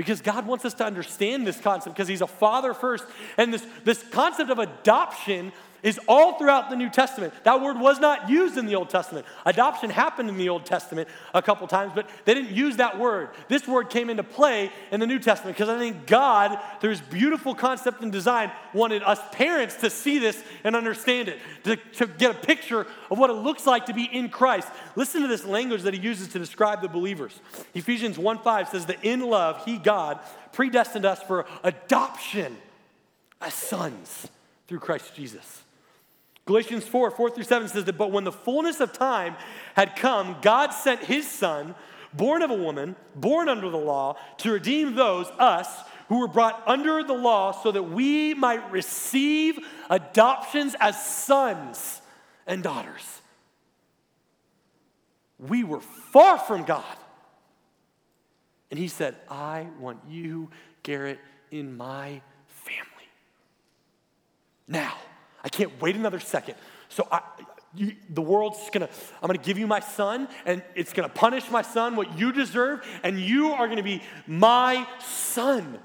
because 0.00 0.22
God 0.22 0.46
wants 0.46 0.64
us 0.64 0.72
to 0.74 0.84
understand 0.86 1.46
this 1.46 1.60
concept 1.60 1.94
because 1.94 2.08
He's 2.08 2.22
a 2.22 2.26
father 2.26 2.72
first. 2.72 3.04
And 3.36 3.52
this, 3.52 3.66
this 3.84 4.02
concept 4.02 4.48
of 4.48 4.58
adoption 4.58 5.52
is 5.82 5.98
all 6.08 6.38
throughout 6.38 6.70
the 6.70 6.76
New 6.76 6.90
Testament. 6.90 7.32
That 7.44 7.60
word 7.60 7.78
was 7.78 7.98
not 7.98 8.28
used 8.28 8.56
in 8.56 8.66
the 8.66 8.74
Old 8.74 8.90
Testament. 8.90 9.26
Adoption 9.46 9.90
happened 9.90 10.28
in 10.28 10.36
the 10.36 10.48
Old 10.48 10.66
Testament 10.66 11.08
a 11.34 11.42
couple 11.42 11.66
times, 11.66 11.92
but 11.94 12.08
they 12.24 12.34
didn't 12.34 12.50
use 12.54 12.76
that 12.76 12.98
word. 12.98 13.30
This 13.48 13.66
word 13.66 13.90
came 13.90 14.10
into 14.10 14.22
play 14.22 14.70
in 14.90 15.00
the 15.00 15.06
New 15.06 15.18
Testament 15.18 15.56
because 15.56 15.68
I 15.68 15.78
think 15.78 16.06
God, 16.06 16.58
through 16.80 16.90
his 16.90 17.00
beautiful 17.00 17.54
concept 17.54 18.02
and 18.02 18.12
design, 18.12 18.50
wanted 18.72 19.02
us 19.02 19.20
parents 19.32 19.76
to 19.76 19.90
see 19.90 20.18
this 20.18 20.42
and 20.64 20.76
understand 20.76 21.28
it, 21.28 21.38
to, 21.64 21.76
to 21.76 22.06
get 22.06 22.30
a 22.30 22.38
picture 22.38 22.86
of 23.10 23.18
what 23.18 23.30
it 23.30 23.34
looks 23.34 23.66
like 23.66 23.86
to 23.86 23.94
be 23.94 24.04
in 24.04 24.28
Christ. 24.28 24.68
Listen 24.96 25.22
to 25.22 25.28
this 25.28 25.44
language 25.44 25.82
that 25.82 25.94
he 25.94 26.00
uses 26.00 26.28
to 26.28 26.38
describe 26.38 26.82
the 26.82 26.88
believers. 26.88 27.38
Ephesians 27.74 28.18
1 28.18 28.38
5 28.38 28.68
says 28.68 28.86
that 28.86 29.04
in 29.04 29.20
love, 29.20 29.64
he, 29.64 29.78
God, 29.78 30.18
predestined 30.52 31.04
us 31.04 31.22
for 31.22 31.46
adoption 31.62 32.56
as 33.40 33.54
sons 33.54 34.28
through 34.66 34.80
Christ 34.80 35.14
Jesus. 35.14 35.62
Galatians 36.50 36.84
4 36.84 37.12
4 37.12 37.30
through 37.30 37.44
7 37.44 37.68
says 37.68 37.84
that, 37.84 37.96
but 37.96 38.10
when 38.10 38.24
the 38.24 38.32
fullness 38.32 38.80
of 38.80 38.92
time 38.92 39.36
had 39.76 39.94
come, 39.94 40.36
God 40.42 40.70
sent 40.70 41.00
his 41.04 41.30
son, 41.30 41.76
born 42.12 42.42
of 42.42 42.50
a 42.50 42.54
woman, 42.54 42.96
born 43.14 43.48
under 43.48 43.70
the 43.70 43.78
law, 43.78 44.16
to 44.38 44.50
redeem 44.50 44.96
those, 44.96 45.28
us, 45.38 45.68
who 46.08 46.18
were 46.18 46.26
brought 46.26 46.60
under 46.66 47.04
the 47.04 47.12
law, 47.12 47.52
so 47.52 47.70
that 47.70 47.84
we 47.84 48.34
might 48.34 48.68
receive 48.72 49.60
adoptions 49.88 50.74
as 50.80 51.00
sons 51.00 52.02
and 52.48 52.64
daughters. 52.64 53.22
We 55.38 55.62
were 55.62 55.80
far 55.80 56.36
from 56.36 56.64
God. 56.64 56.96
And 58.72 58.78
he 58.80 58.88
said, 58.88 59.14
I 59.28 59.68
want 59.78 60.00
you, 60.08 60.50
Garrett, 60.82 61.20
in 61.52 61.76
my 61.76 62.22
family. 62.48 63.08
now. 64.66 64.96
I 65.42 65.48
can't 65.48 65.80
wait 65.80 65.96
another 65.96 66.20
second. 66.20 66.54
So 66.88 67.06
I, 67.10 67.22
you, 67.74 67.94
the 68.08 68.22
world's 68.22 68.58
gonna, 68.70 68.88
I'm 69.22 69.26
gonna 69.26 69.38
give 69.38 69.58
you 69.58 69.66
my 69.66 69.80
son, 69.80 70.28
and 70.44 70.62
it's 70.74 70.92
gonna 70.92 71.08
punish 71.08 71.50
my 71.50 71.62
son 71.62 71.96
what 71.96 72.18
you 72.18 72.32
deserve, 72.32 72.86
and 73.02 73.18
you 73.18 73.52
are 73.52 73.68
gonna 73.68 73.82
be 73.82 74.02
my 74.26 74.86
son. 75.00 75.78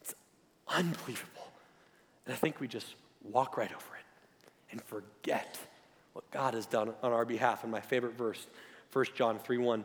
It's 0.00 0.14
unbelievable. 0.68 1.48
And 2.26 2.34
I 2.34 2.36
think 2.36 2.60
we 2.60 2.68
just 2.68 2.94
walk 3.22 3.56
right 3.56 3.70
over 3.70 3.96
it 3.96 4.50
and 4.72 4.82
forget 4.82 5.58
what 6.12 6.28
God 6.30 6.54
has 6.54 6.66
done 6.66 6.92
on 7.02 7.12
our 7.12 7.24
behalf. 7.24 7.62
And 7.62 7.70
my 7.70 7.80
favorite 7.80 8.14
verse, 8.14 8.46
1 8.92 9.06
John 9.14 9.38
3 9.38 9.58
1. 9.58 9.84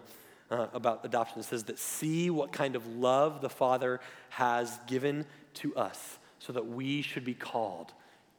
Uh, 0.51 0.65
about 0.73 1.05
adoption. 1.05 1.39
It 1.39 1.43
says 1.43 1.65
that 1.65 1.77
see 1.77 2.31
what 2.31 2.51
kind 2.51 2.75
of 2.75 2.95
love 2.95 3.39
the 3.39 3.51
Father 3.51 3.99
has 4.29 4.79
given 4.87 5.27
to 5.53 5.75
us 5.75 6.17
so 6.39 6.53
that 6.53 6.65
we 6.67 7.01
should 7.01 7.25
be 7.25 7.33
called 7.33 7.91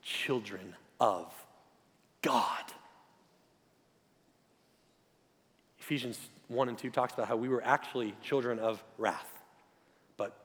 children 0.02 0.74
of 0.98 1.32
God. 2.22 2.64
Ephesians 5.78 6.18
1 6.48 6.68
and 6.68 6.78
2 6.78 6.90
talks 6.90 7.14
about 7.14 7.28
how 7.28 7.36
we 7.36 7.48
were 7.48 7.62
actually 7.64 8.14
children 8.22 8.58
of 8.58 8.82
wrath. 8.98 9.28
But, 10.16 10.36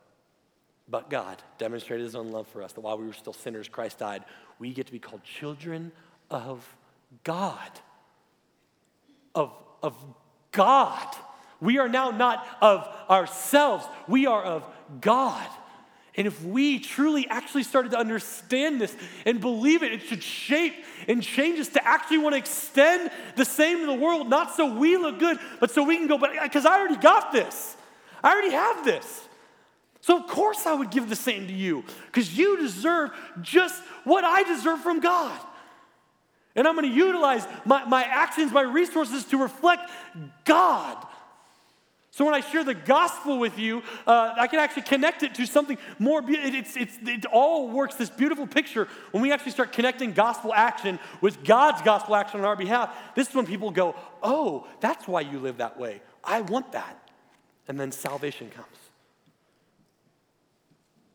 but 0.89 1.09
God 1.09 1.41
demonstrated 1.57 2.03
his 2.03 2.15
own 2.15 2.31
love 2.31 2.47
for 2.47 2.61
us, 2.61 2.73
that 2.73 2.81
while 2.81 2.97
we 2.97 3.05
were 3.05 3.13
still 3.13 3.33
sinners, 3.33 3.67
Christ 3.67 3.99
died. 3.99 4.23
We 4.59 4.73
get 4.73 4.85
to 4.87 4.91
be 4.91 4.99
called 4.99 5.23
children 5.23 5.91
of 6.29 6.65
God. 7.23 7.71
Of, 9.33 9.51
of 9.83 9.95
God. 10.51 11.15
We 11.61 11.77
are 11.77 11.89
now 11.89 12.11
not 12.11 12.45
of 12.61 12.87
ourselves, 13.09 13.85
we 14.07 14.25
are 14.25 14.43
of 14.43 14.65
God. 15.01 15.47
And 16.17 16.27
if 16.27 16.43
we 16.43 16.79
truly 16.79 17.27
actually 17.27 17.63
started 17.63 17.91
to 17.91 17.97
understand 17.97 18.79
this 18.79 18.95
and 19.25 19.41
believe 19.41 19.83
it, 19.83 19.91
it 19.91 20.01
should 20.03 20.23
shape 20.23 20.73
and 21.07 21.21
change 21.21 21.59
us 21.59 21.67
to 21.69 21.85
actually 21.85 22.19
want 22.19 22.33
to 22.33 22.39
extend 22.39 23.11
the 23.35 23.43
same 23.43 23.79
to 23.79 23.85
the 23.85 23.93
world, 23.93 24.29
not 24.29 24.55
so 24.55 24.73
we 24.75 24.95
look 24.95 25.19
good, 25.19 25.37
but 25.59 25.71
so 25.71 25.83
we 25.83 25.97
can 25.97 26.07
go, 26.07 26.17
but 26.17 26.31
because 26.41 26.65
I 26.65 26.79
already 26.79 26.97
got 26.97 27.33
this. 27.33 27.75
I 28.23 28.31
already 28.31 28.51
have 28.51 28.85
this. 28.85 29.27
So, 30.01 30.17
of 30.17 30.27
course, 30.27 30.65
I 30.65 30.73
would 30.73 30.91
give 30.91 31.09
the 31.09 31.15
same 31.15 31.47
to 31.47 31.53
you 31.53 31.83
because 32.05 32.37
you 32.37 32.57
deserve 32.57 33.11
just 33.41 33.81
what 34.03 34.23
I 34.23 34.43
deserve 34.43 34.79
from 34.81 34.99
God. 34.99 35.39
And 36.55 36.67
I'm 36.67 36.75
going 36.75 36.89
to 36.89 36.95
utilize 36.95 37.45
my, 37.65 37.83
my 37.85 38.03
actions, 38.03 38.51
my 38.51 38.61
resources 38.61 39.25
to 39.25 39.37
reflect 39.37 39.89
God 40.45 41.05
so 42.15 42.23
when 42.23 42.33
I 42.33 42.39
share 42.39 42.63
the 42.63 42.73
gospel 42.73 43.39
with 43.39 43.59
you, 43.59 43.83
uh, 44.07 44.35
I 44.37 44.47
can 44.47 44.59
actually 44.59 44.83
connect 44.83 45.21
it 45.21 45.35
to 45.35 45.45
something 45.45 45.77
more. 45.99 46.21
Be- 46.21 46.37
it's, 46.37 46.77
it's, 46.77 46.97
it 47.01 47.25
all 47.25 47.67
works 47.67 47.95
this 47.95 48.09
beautiful 48.09 48.47
picture 48.47 48.87
when 49.11 49.21
we 49.21 49.33
actually 49.33 49.51
start 49.51 49.73
connecting 49.73 50.13
gospel 50.13 50.53
action 50.53 50.97
with 51.19 51.43
God's 51.43 51.81
gospel 51.81 52.15
action 52.15 52.39
on 52.39 52.45
our 52.45 52.55
behalf. 52.55 52.95
This 53.15 53.27
is 53.27 53.35
when 53.35 53.45
people 53.45 53.69
go, 53.69 53.95
"Oh, 54.23 54.65
that's 54.79 55.09
why 55.09 55.21
you 55.21 55.39
live 55.39 55.57
that 55.57 55.77
way. 55.77 56.01
I 56.23 56.39
want 56.39 56.71
that," 56.71 56.97
and 57.67 57.77
then 57.77 57.91
salvation 57.91 58.49
comes. 58.49 58.77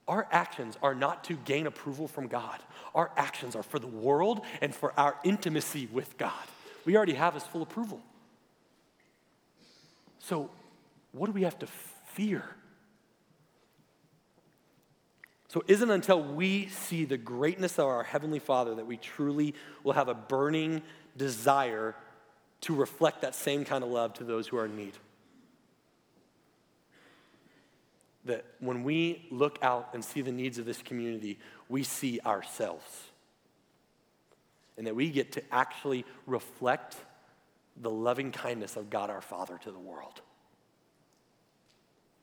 Our 0.06 0.28
actions 0.30 0.76
are 0.82 0.94
not 0.94 1.24
to 1.24 1.34
gain 1.46 1.66
approval 1.66 2.08
from 2.08 2.26
God. 2.28 2.58
Our 2.94 3.10
actions 3.16 3.56
are 3.56 3.62
for 3.62 3.78
the 3.78 3.86
world 3.86 4.42
and 4.60 4.74
for 4.74 4.92
our 5.00 5.16
intimacy 5.24 5.88
with 5.90 6.18
God. 6.18 6.44
We 6.84 6.94
already 6.94 7.14
have 7.14 7.32
His 7.32 7.44
full 7.44 7.62
approval. 7.62 8.02
So 10.18 10.50
what 11.12 11.26
do 11.26 11.32
we 11.32 11.42
have 11.42 11.58
to 11.60 11.66
fear? 12.14 12.44
So, 15.48 15.60
it 15.66 15.70
isn't 15.72 15.90
until 15.90 16.22
we 16.22 16.68
see 16.68 17.04
the 17.04 17.18
greatness 17.18 17.78
of 17.78 17.86
our 17.86 18.04
Heavenly 18.04 18.38
Father 18.38 18.76
that 18.76 18.86
we 18.86 18.96
truly 18.96 19.54
will 19.82 19.94
have 19.94 20.08
a 20.08 20.14
burning 20.14 20.80
desire 21.16 21.96
to 22.62 22.74
reflect 22.74 23.22
that 23.22 23.34
same 23.34 23.64
kind 23.64 23.82
of 23.82 23.90
love 23.90 24.14
to 24.14 24.24
those 24.24 24.46
who 24.46 24.56
are 24.58 24.66
in 24.66 24.76
need. 24.76 24.92
That 28.26 28.44
when 28.60 28.84
we 28.84 29.26
look 29.32 29.58
out 29.60 29.88
and 29.92 30.04
see 30.04 30.20
the 30.20 30.30
needs 30.30 30.58
of 30.58 30.66
this 30.66 30.82
community, 30.82 31.38
we 31.68 31.82
see 31.82 32.20
ourselves. 32.24 32.86
And 34.76 34.86
that 34.86 34.94
we 34.94 35.10
get 35.10 35.32
to 35.32 35.42
actually 35.50 36.04
reflect 36.26 36.96
the 37.76 37.90
loving 37.90 38.30
kindness 38.30 38.76
of 38.76 38.88
God 38.88 39.10
our 39.10 39.20
Father 39.20 39.58
to 39.64 39.72
the 39.72 39.78
world. 39.78 40.20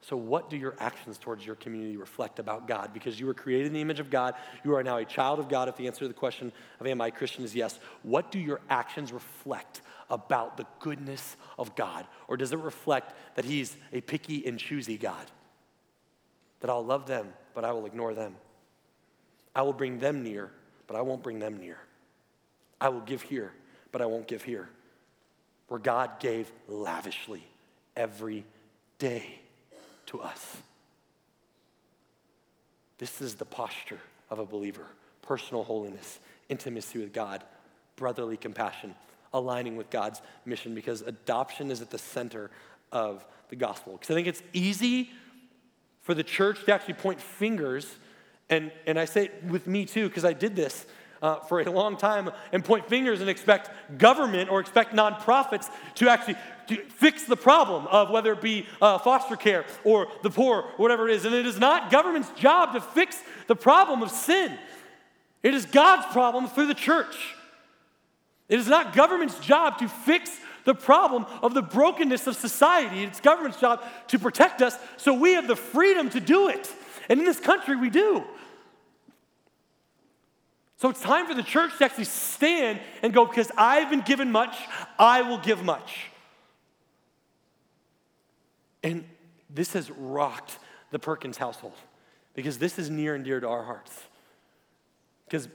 So, 0.07 0.15
what 0.15 0.49
do 0.49 0.55
your 0.55 0.73
actions 0.79 1.17
towards 1.17 1.45
your 1.45 1.55
community 1.55 1.97
reflect 1.97 2.39
about 2.39 2.65
God? 2.65 2.93
Because 2.93 3.19
you 3.19 3.25
were 3.25 3.33
created 3.33 3.67
in 3.67 3.73
the 3.73 3.81
image 3.81 3.99
of 3.99 4.09
God, 4.09 4.35
you 4.63 4.73
are 4.73 4.81
now 4.81 4.95
a 4.95 5.03
child 5.03 5.37
of 5.37 5.49
God. 5.49 5.67
If 5.67 5.75
the 5.75 5.85
answer 5.85 5.99
to 5.99 6.07
the 6.07 6.13
question 6.13 6.53
of 6.79 6.87
am 6.87 7.01
I 7.01 7.11
Christian 7.11 7.43
is 7.43 7.53
yes, 7.53 7.77
what 8.03 8.31
do 8.31 8.39
your 8.39 8.61
actions 8.69 9.11
reflect 9.11 9.81
about 10.09 10.55
the 10.55 10.65
goodness 10.79 11.35
of 11.59 11.75
God? 11.75 12.07
Or 12.29 12.37
does 12.37 12.53
it 12.53 12.59
reflect 12.59 13.15
that 13.35 13.43
He's 13.43 13.75
a 13.91 13.99
picky 13.99 14.45
and 14.45 14.57
choosy 14.57 14.97
God? 14.97 15.25
That 16.61 16.69
I'll 16.69 16.85
love 16.85 17.05
them, 17.05 17.33
but 17.53 17.65
I 17.65 17.73
will 17.73 17.85
ignore 17.85 18.13
them. 18.13 18.37
I 19.53 19.63
will 19.63 19.73
bring 19.73 19.99
them 19.99 20.23
near, 20.23 20.51
but 20.87 20.95
I 20.95 21.01
won't 21.01 21.21
bring 21.21 21.39
them 21.39 21.57
near. 21.57 21.79
I 22.79 22.87
will 22.87 23.01
give 23.01 23.23
here, 23.23 23.51
but 23.91 24.01
I 24.01 24.05
won't 24.05 24.27
give 24.27 24.43
here. 24.43 24.69
Where 25.67 25.81
God 25.81 26.21
gave 26.21 26.49
lavishly 26.69 27.43
every 27.97 28.45
day 28.99 29.41
to 30.07 30.21
us. 30.21 30.57
This 32.97 33.21
is 33.21 33.35
the 33.35 33.45
posture 33.45 33.99
of 34.29 34.39
a 34.39 34.45
believer 34.45 34.85
personal 35.21 35.63
holiness, 35.63 36.19
intimacy 36.47 36.99
with 36.99 37.11
God, 37.11 37.43
brotherly 37.97 38.37
compassion, 38.37 38.95
aligning 39.33 39.75
with 39.75 39.89
God's 39.89 40.21
mission 40.45 40.73
because 40.73 41.01
adoption 41.01 41.69
is 41.69 41.81
at 41.81 41.89
the 41.89 41.97
center 41.97 42.49
of 42.93 43.25
the 43.49 43.57
gospel. 43.57 43.93
Because 43.93 44.11
I 44.11 44.13
think 44.13 44.27
it's 44.27 44.41
easy 44.53 45.09
for 46.01 46.13
the 46.13 46.23
church 46.23 46.63
to 46.63 46.73
actually 46.73 46.93
point 46.93 47.19
fingers, 47.19 47.97
and, 48.49 48.71
and 48.85 48.97
I 48.97 49.03
say 49.03 49.29
with 49.49 49.67
me 49.67 49.83
too, 49.83 50.07
because 50.07 50.23
I 50.23 50.31
did 50.31 50.55
this 50.55 50.85
uh, 51.21 51.39
for 51.41 51.59
a 51.59 51.69
long 51.69 51.97
time 51.97 52.29
and 52.51 52.63
point 52.63 52.87
fingers 52.87 53.21
and 53.21 53.29
expect 53.29 53.69
government 53.97 54.49
or 54.49 54.59
expect 54.59 54.93
nonprofits 54.93 55.69
to 55.95 56.09
actually 56.09 56.35
to 56.67 56.75
fix 56.75 57.23
the 57.23 57.37
problem 57.37 57.87
of 57.87 58.09
whether 58.09 58.33
it 58.33 58.41
be 58.41 58.65
uh, 58.81 58.97
foster 58.97 59.35
care 59.35 59.65
or 59.83 60.07
the 60.21 60.29
poor, 60.29 60.57
or 60.57 60.63
whatever 60.77 61.07
it 61.07 61.15
is. 61.15 61.25
And 61.25 61.33
it 61.33 61.45
is 61.45 61.59
not 61.59 61.89
government's 61.89 62.29
job 62.31 62.73
to 62.73 62.81
fix 62.81 63.21
the 63.47 63.55
problem 63.55 64.03
of 64.03 64.11
sin, 64.11 64.57
it 65.43 65.53
is 65.53 65.65
God's 65.65 66.11
problem 66.11 66.47
through 66.47 66.67
the 66.67 66.73
church. 66.73 67.15
It 68.49 68.59
is 68.59 68.67
not 68.67 68.95
government's 68.95 69.37
job 69.39 69.77
to 69.79 69.89
fix 69.89 70.37
the 70.63 70.73
problem 70.73 71.25
of 71.41 71.53
the 71.53 71.61
brokenness 71.61 72.27
of 72.27 72.35
society. 72.35 73.03
It's 73.03 73.19
government's 73.19 73.59
job 73.59 73.83
to 74.07 74.19
protect 74.19 74.61
us 74.61 74.77
so 74.95 75.13
we 75.13 75.33
have 75.33 75.47
the 75.47 75.55
freedom 75.55 76.09
to 76.11 76.19
do 76.19 76.47
it. 76.47 76.71
And 77.09 77.19
in 77.19 77.25
this 77.25 77.39
country, 77.39 77.75
we 77.75 77.89
do. 77.89 78.23
So 80.77 80.89
it's 80.89 81.01
time 81.01 81.25
for 81.25 81.33
the 81.33 81.43
church 81.43 81.75
to 81.79 81.85
actually 81.85 82.05
stand 82.05 82.79
and 83.01 83.11
go, 83.11 83.25
because 83.25 83.51
I've 83.57 83.89
been 83.89 84.01
given 84.01 84.31
much, 84.31 84.55
I 84.99 85.23
will 85.23 85.39
give 85.39 85.63
much. 85.63 86.11
And 88.83 89.03
this 89.49 89.73
has 89.73 89.89
rocked 89.89 90.59
the 90.91 90.99
Perkins 90.99 91.37
household 91.37 91.73
because 92.35 92.59
this 92.59 92.77
is 92.77 92.91
near 92.91 93.15
and 93.15 93.25
dear 93.25 93.39
to 93.39 93.47
our 93.47 93.63
hearts. 93.63 94.03
Because 95.25 95.49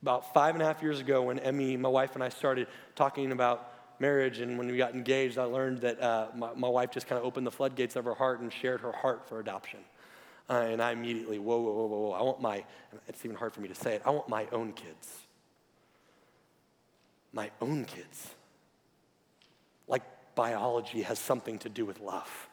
about 0.00 0.32
five 0.32 0.54
and 0.54 0.62
a 0.62 0.64
half 0.64 0.80
years 0.80 1.00
ago, 1.00 1.22
when 1.22 1.40
Emmy, 1.40 1.76
my 1.76 1.88
wife, 1.88 2.14
and 2.14 2.22
I 2.22 2.28
started 2.28 2.68
talking 2.94 3.32
about 3.32 3.72
marriage 4.00 4.38
and 4.38 4.56
when 4.56 4.68
we 4.68 4.76
got 4.76 4.94
engaged, 4.94 5.38
I 5.38 5.44
learned 5.44 5.80
that 5.80 6.00
uh, 6.00 6.28
my, 6.36 6.54
my, 6.54 6.68
wife 6.68 6.92
just 6.92 7.08
kind 7.08 7.18
of 7.18 7.24
opened 7.24 7.46
the 7.46 7.50
floodgates 7.50 7.96
of 7.96 8.04
her 8.04 8.14
heart 8.14 8.38
and 8.40 8.52
shared 8.52 8.80
her 8.82 8.92
heart 8.92 9.28
for 9.28 9.40
adoption. 9.40 9.80
Uh, 10.50 10.66
and 10.70 10.82
I 10.82 10.92
immediately, 10.92 11.38
whoa, 11.38 11.58
whoa, 11.58 11.72
whoa, 11.72 11.86
whoa, 11.86 12.12
I 12.12 12.22
want 12.22 12.40
my, 12.40 12.64
it's 13.06 13.24
even 13.24 13.36
hard 13.36 13.52
for 13.52 13.60
me 13.60 13.68
to 13.68 13.74
say 13.74 13.94
it, 13.94 14.02
I 14.04 14.10
want 14.10 14.28
my 14.28 14.46
own 14.50 14.72
kids. 14.72 15.12
My 17.32 17.50
own 17.60 17.84
kids. 17.84 18.30
Like 19.86 20.02
biology 20.34 21.02
has 21.02 21.18
something 21.18 21.58
to 21.60 21.68
do 21.68 21.84
with 21.84 22.00
love 22.00 22.48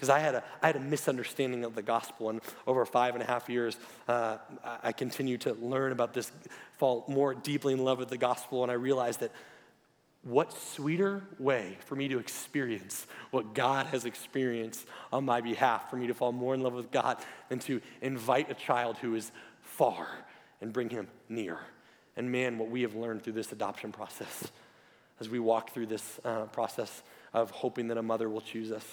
because 0.00 0.08
I, 0.08 0.20
had 0.20 0.34
a, 0.34 0.44
I 0.62 0.68
had 0.68 0.76
a 0.76 0.80
misunderstanding 0.80 1.62
of 1.62 1.74
the 1.74 1.82
gospel. 1.82 2.30
And 2.30 2.40
over 2.66 2.86
five 2.86 3.12
and 3.12 3.22
a 3.22 3.26
half 3.26 3.50
years, 3.50 3.76
uh, 4.08 4.38
I 4.82 4.92
continued 4.92 5.42
to 5.42 5.52
learn 5.52 5.92
about 5.92 6.14
this, 6.14 6.32
fall 6.78 7.04
more 7.06 7.34
deeply 7.34 7.74
in 7.74 7.84
love 7.84 7.98
with 7.98 8.08
the 8.08 8.16
gospel. 8.16 8.62
And 8.62 8.72
I 8.72 8.76
realized 8.76 9.20
that 9.20 9.30
what 10.22 10.52
sweeter 10.52 11.22
way 11.38 11.78
for 11.86 11.96
me 11.96 12.08
to 12.08 12.18
experience 12.18 13.06
what 13.30 13.54
God 13.54 13.86
has 13.86 14.04
experienced 14.04 14.86
on 15.12 15.24
my 15.24 15.40
behalf, 15.40 15.88
for 15.88 15.96
me 15.96 16.06
to 16.08 16.14
fall 16.14 16.32
more 16.32 16.54
in 16.54 16.62
love 16.62 16.74
with 16.74 16.90
God, 16.90 17.18
than 17.48 17.58
to 17.60 17.80
invite 18.02 18.50
a 18.50 18.54
child 18.54 18.98
who 18.98 19.14
is 19.14 19.32
far 19.62 20.06
and 20.60 20.72
bring 20.72 20.90
him 20.90 21.08
near. 21.28 21.58
And 22.16 22.30
man, 22.30 22.58
what 22.58 22.68
we 22.68 22.82
have 22.82 22.94
learned 22.94 23.22
through 23.22 23.32
this 23.32 23.52
adoption 23.52 23.92
process 23.92 24.50
as 25.20 25.28
we 25.28 25.38
walk 25.38 25.72
through 25.72 25.86
this 25.86 26.20
uh, 26.24 26.46
process 26.46 27.02
of 27.32 27.50
hoping 27.50 27.88
that 27.88 27.98
a 27.98 28.02
mother 28.02 28.28
will 28.28 28.40
choose 28.40 28.72
us 28.72 28.84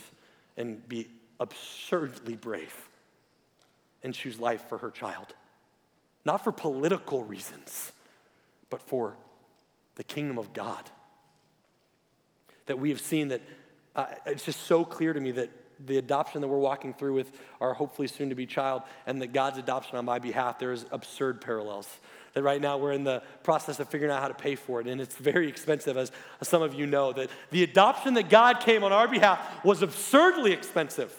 and 0.55 0.87
be 0.87 1.07
absurdly 1.39 2.35
brave 2.35 2.89
and 4.03 4.13
choose 4.13 4.39
life 4.39 4.65
for 4.69 4.77
her 4.77 4.91
child. 4.91 5.33
Not 6.25 6.43
for 6.43 6.51
political 6.51 7.23
reasons, 7.23 7.91
but 8.69 8.81
for 8.81 9.15
the 9.95 10.03
kingdom 10.03 10.37
of 10.37 10.53
God. 10.53 10.89
That 12.67 12.79
we 12.79 12.89
have 12.89 13.01
seen 13.01 13.29
that 13.29 13.41
uh, 13.95 14.05
it's 14.25 14.45
just 14.45 14.61
so 14.61 14.85
clear 14.85 15.13
to 15.13 15.19
me 15.19 15.31
that 15.31 15.49
the 15.85 15.97
adoption 15.97 16.41
that 16.41 16.47
we're 16.47 16.57
walking 16.57 16.93
through 16.93 17.13
with 17.13 17.31
our 17.61 17.73
hopefully 17.73 18.07
soon 18.07 18.29
to 18.29 18.35
be 18.35 18.45
child 18.45 18.81
and 19.05 19.21
that 19.21 19.33
God's 19.33 19.57
adoption 19.57 19.97
on 19.97 20.05
my 20.05 20.19
behalf, 20.19 20.59
there's 20.59 20.85
absurd 20.91 21.41
parallels 21.41 21.87
that 22.37 22.43
right 22.43 22.61
now 22.61 22.77
we're 22.77 22.91
in 22.91 23.03
the 23.03 23.23
process 23.41 23.79
of 23.79 23.89
figuring 23.89 24.13
out 24.13 24.21
how 24.21 24.27
to 24.27 24.33
pay 24.35 24.53
for 24.53 24.79
it, 24.79 24.85
and 24.85 25.01
it's 25.01 25.15
very 25.15 25.47
expensive, 25.49 25.97
as 25.97 26.11
some 26.43 26.61
of 26.61 26.75
you 26.75 26.85
know. 26.85 27.11
That 27.11 27.31
the 27.49 27.63
adoption 27.63 28.13
that 28.13 28.29
God 28.29 28.59
came 28.59 28.83
on 28.83 28.91
our 28.91 29.07
behalf 29.07 29.65
was 29.65 29.81
absurdly 29.81 30.51
expensive 30.51 31.11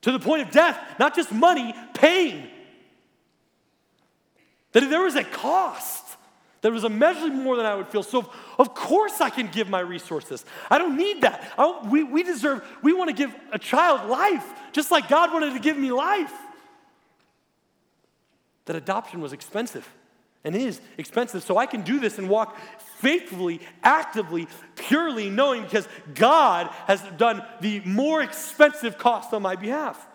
to 0.00 0.10
the 0.10 0.18
point 0.18 0.40
of 0.40 0.50
death, 0.50 0.78
not 0.98 1.14
just 1.14 1.32
money, 1.32 1.74
pain. 1.92 2.48
That 4.72 4.88
there 4.88 5.02
was 5.02 5.16
a 5.16 5.24
cost. 5.24 6.03
There 6.64 6.72
was 6.72 6.84
immeasurably 6.84 7.36
more 7.36 7.58
than 7.58 7.66
I 7.66 7.74
would 7.74 7.88
feel. 7.88 8.02
So, 8.02 8.32
of 8.58 8.72
course, 8.72 9.20
I 9.20 9.28
can 9.28 9.48
give 9.48 9.68
my 9.68 9.80
resources. 9.80 10.46
I 10.70 10.78
don't 10.78 10.96
need 10.96 11.20
that. 11.20 11.52
we, 11.84 12.04
we 12.04 12.22
deserve, 12.22 12.66
we 12.82 12.94
want 12.94 13.10
to 13.10 13.14
give 13.14 13.34
a 13.52 13.58
child 13.58 14.08
life, 14.08 14.46
just 14.72 14.90
like 14.90 15.10
God 15.10 15.30
wanted 15.30 15.52
to 15.52 15.60
give 15.60 15.76
me 15.76 15.92
life 15.92 16.32
that 18.64 18.76
adoption 18.76 19.20
was 19.20 19.34
expensive 19.34 19.86
and 20.42 20.56
is 20.56 20.80
expensive. 20.96 21.42
So 21.42 21.58
I 21.58 21.66
can 21.66 21.82
do 21.82 22.00
this 22.00 22.16
and 22.16 22.30
walk 22.30 22.56
faithfully, 22.96 23.60
actively, 23.82 24.48
purely, 24.74 25.28
knowing 25.28 25.64
because 25.64 25.86
God 26.14 26.70
has 26.86 27.02
done 27.18 27.42
the 27.60 27.80
more 27.80 28.22
expensive 28.22 28.96
cost 28.96 29.34
on 29.34 29.42
my 29.42 29.54
behalf. 29.54 30.08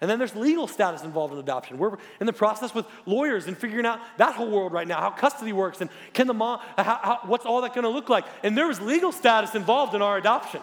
And 0.00 0.10
then 0.10 0.18
there's 0.18 0.36
legal 0.36 0.66
status 0.66 1.04
involved 1.04 1.32
in 1.32 1.38
adoption. 1.38 1.78
We're 1.78 1.96
in 2.20 2.26
the 2.26 2.32
process 2.32 2.74
with 2.74 2.84
lawyers 3.06 3.46
and 3.46 3.56
figuring 3.56 3.86
out 3.86 3.98
that 4.18 4.34
whole 4.34 4.50
world 4.50 4.72
right 4.72 4.86
now, 4.86 5.00
how 5.00 5.10
custody 5.10 5.54
works, 5.54 5.80
and 5.80 5.88
can 6.12 6.26
the 6.26 6.34
mom, 6.34 6.60
how, 6.76 6.82
how, 6.82 7.20
what's 7.24 7.46
all 7.46 7.62
that 7.62 7.74
going 7.74 7.84
to 7.84 7.90
look 7.90 8.10
like. 8.10 8.26
And 8.42 8.56
there 8.56 8.66
was 8.66 8.78
legal 8.80 9.10
status 9.10 9.54
involved 9.54 9.94
in 9.94 10.02
our 10.02 10.18
adoption. 10.18 10.60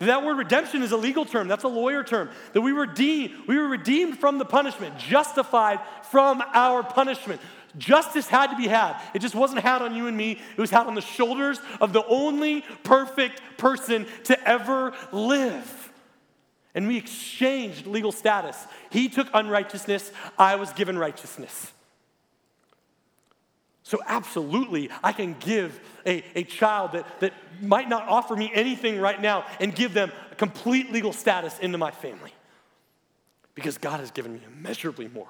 That 0.00 0.24
word 0.24 0.38
redemption 0.38 0.82
is 0.82 0.92
a 0.92 0.96
legal 0.96 1.26
term, 1.26 1.48
that's 1.48 1.64
a 1.64 1.68
lawyer 1.68 2.02
term. 2.02 2.30
That 2.52 2.60
we 2.62 2.72
redeem, 2.72 3.44
we 3.46 3.56
were 3.56 3.68
redeemed 3.68 4.18
from 4.18 4.38
the 4.38 4.46
punishment, 4.46 4.98
justified 4.98 5.80
from 6.10 6.42
our 6.54 6.82
punishment. 6.82 7.40
Justice 7.78 8.26
had 8.26 8.48
to 8.48 8.56
be 8.56 8.66
had. 8.66 9.00
It 9.14 9.20
just 9.20 9.34
wasn't 9.34 9.60
had 9.60 9.80
on 9.82 9.94
you 9.94 10.08
and 10.08 10.16
me, 10.16 10.32
it 10.32 10.60
was 10.60 10.70
had 10.70 10.86
on 10.86 10.94
the 10.94 11.00
shoulders 11.00 11.58
of 11.80 11.92
the 11.92 12.04
only 12.06 12.62
perfect 12.82 13.40
person 13.58 14.06
to 14.24 14.48
ever 14.48 14.92
live. 15.12 15.79
And 16.74 16.86
we 16.86 16.96
exchanged 16.96 17.86
legal 17.86 18.12
status. 18.12 18.56
He 18.90 19.08
took 19.08 19.28
unrighteousness, 19.34 20.12
I 20.38 20.56
was 20.56 20.72
given 20.72 20.98
righteousness. 20.98 21.72
So, 23.82 23.98
absolutely, 24.06 24.88
I 25.02 25.12
can 25.12 25.34
give 25.40 25.80
a, 26.06 26.22
a 26.36 26.44
child 26.44 26.92
that, 26.92 27.20
that 27.20 27.32
might 27.60 27.88
not 27.88 28.06
offer 28.06 28.36
me 28.36 28.48
anything 28.54 29.00
right 29.00 29.20
now 29.20 29.44
and 29.58 29.74
give 29.74 29.94
them 29.94 30.12
a 30.30 30.34
complete 30.36 30.92
legal 30.92 31.12
status 31.12 31.58
into 31.58 31.76
my 31.76 31.90
family 31.90 32.32
because 33.56 33.78
God 33.78 33.98
has 33.98 34.12
given 34.12 34.32
me 34.32 34.40
immeasurably 34.46 35.08
more. 35.08 35.28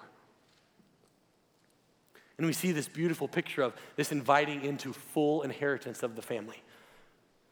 And 2.37 2.46
we 2.46 2.53
see 2.53 2.72
this 2.72 2.88
beautiful 2.88 3.29
picture 3.29 3.62
of 3.62 3.74
this 3.96 4.12
inviting 4.12 4.62
into 4.62 4.92
full 4.92 5.42
inheritance 5.42 6.03
of 6.03 6.16
the 6.16 6.22
family 6.22 6.62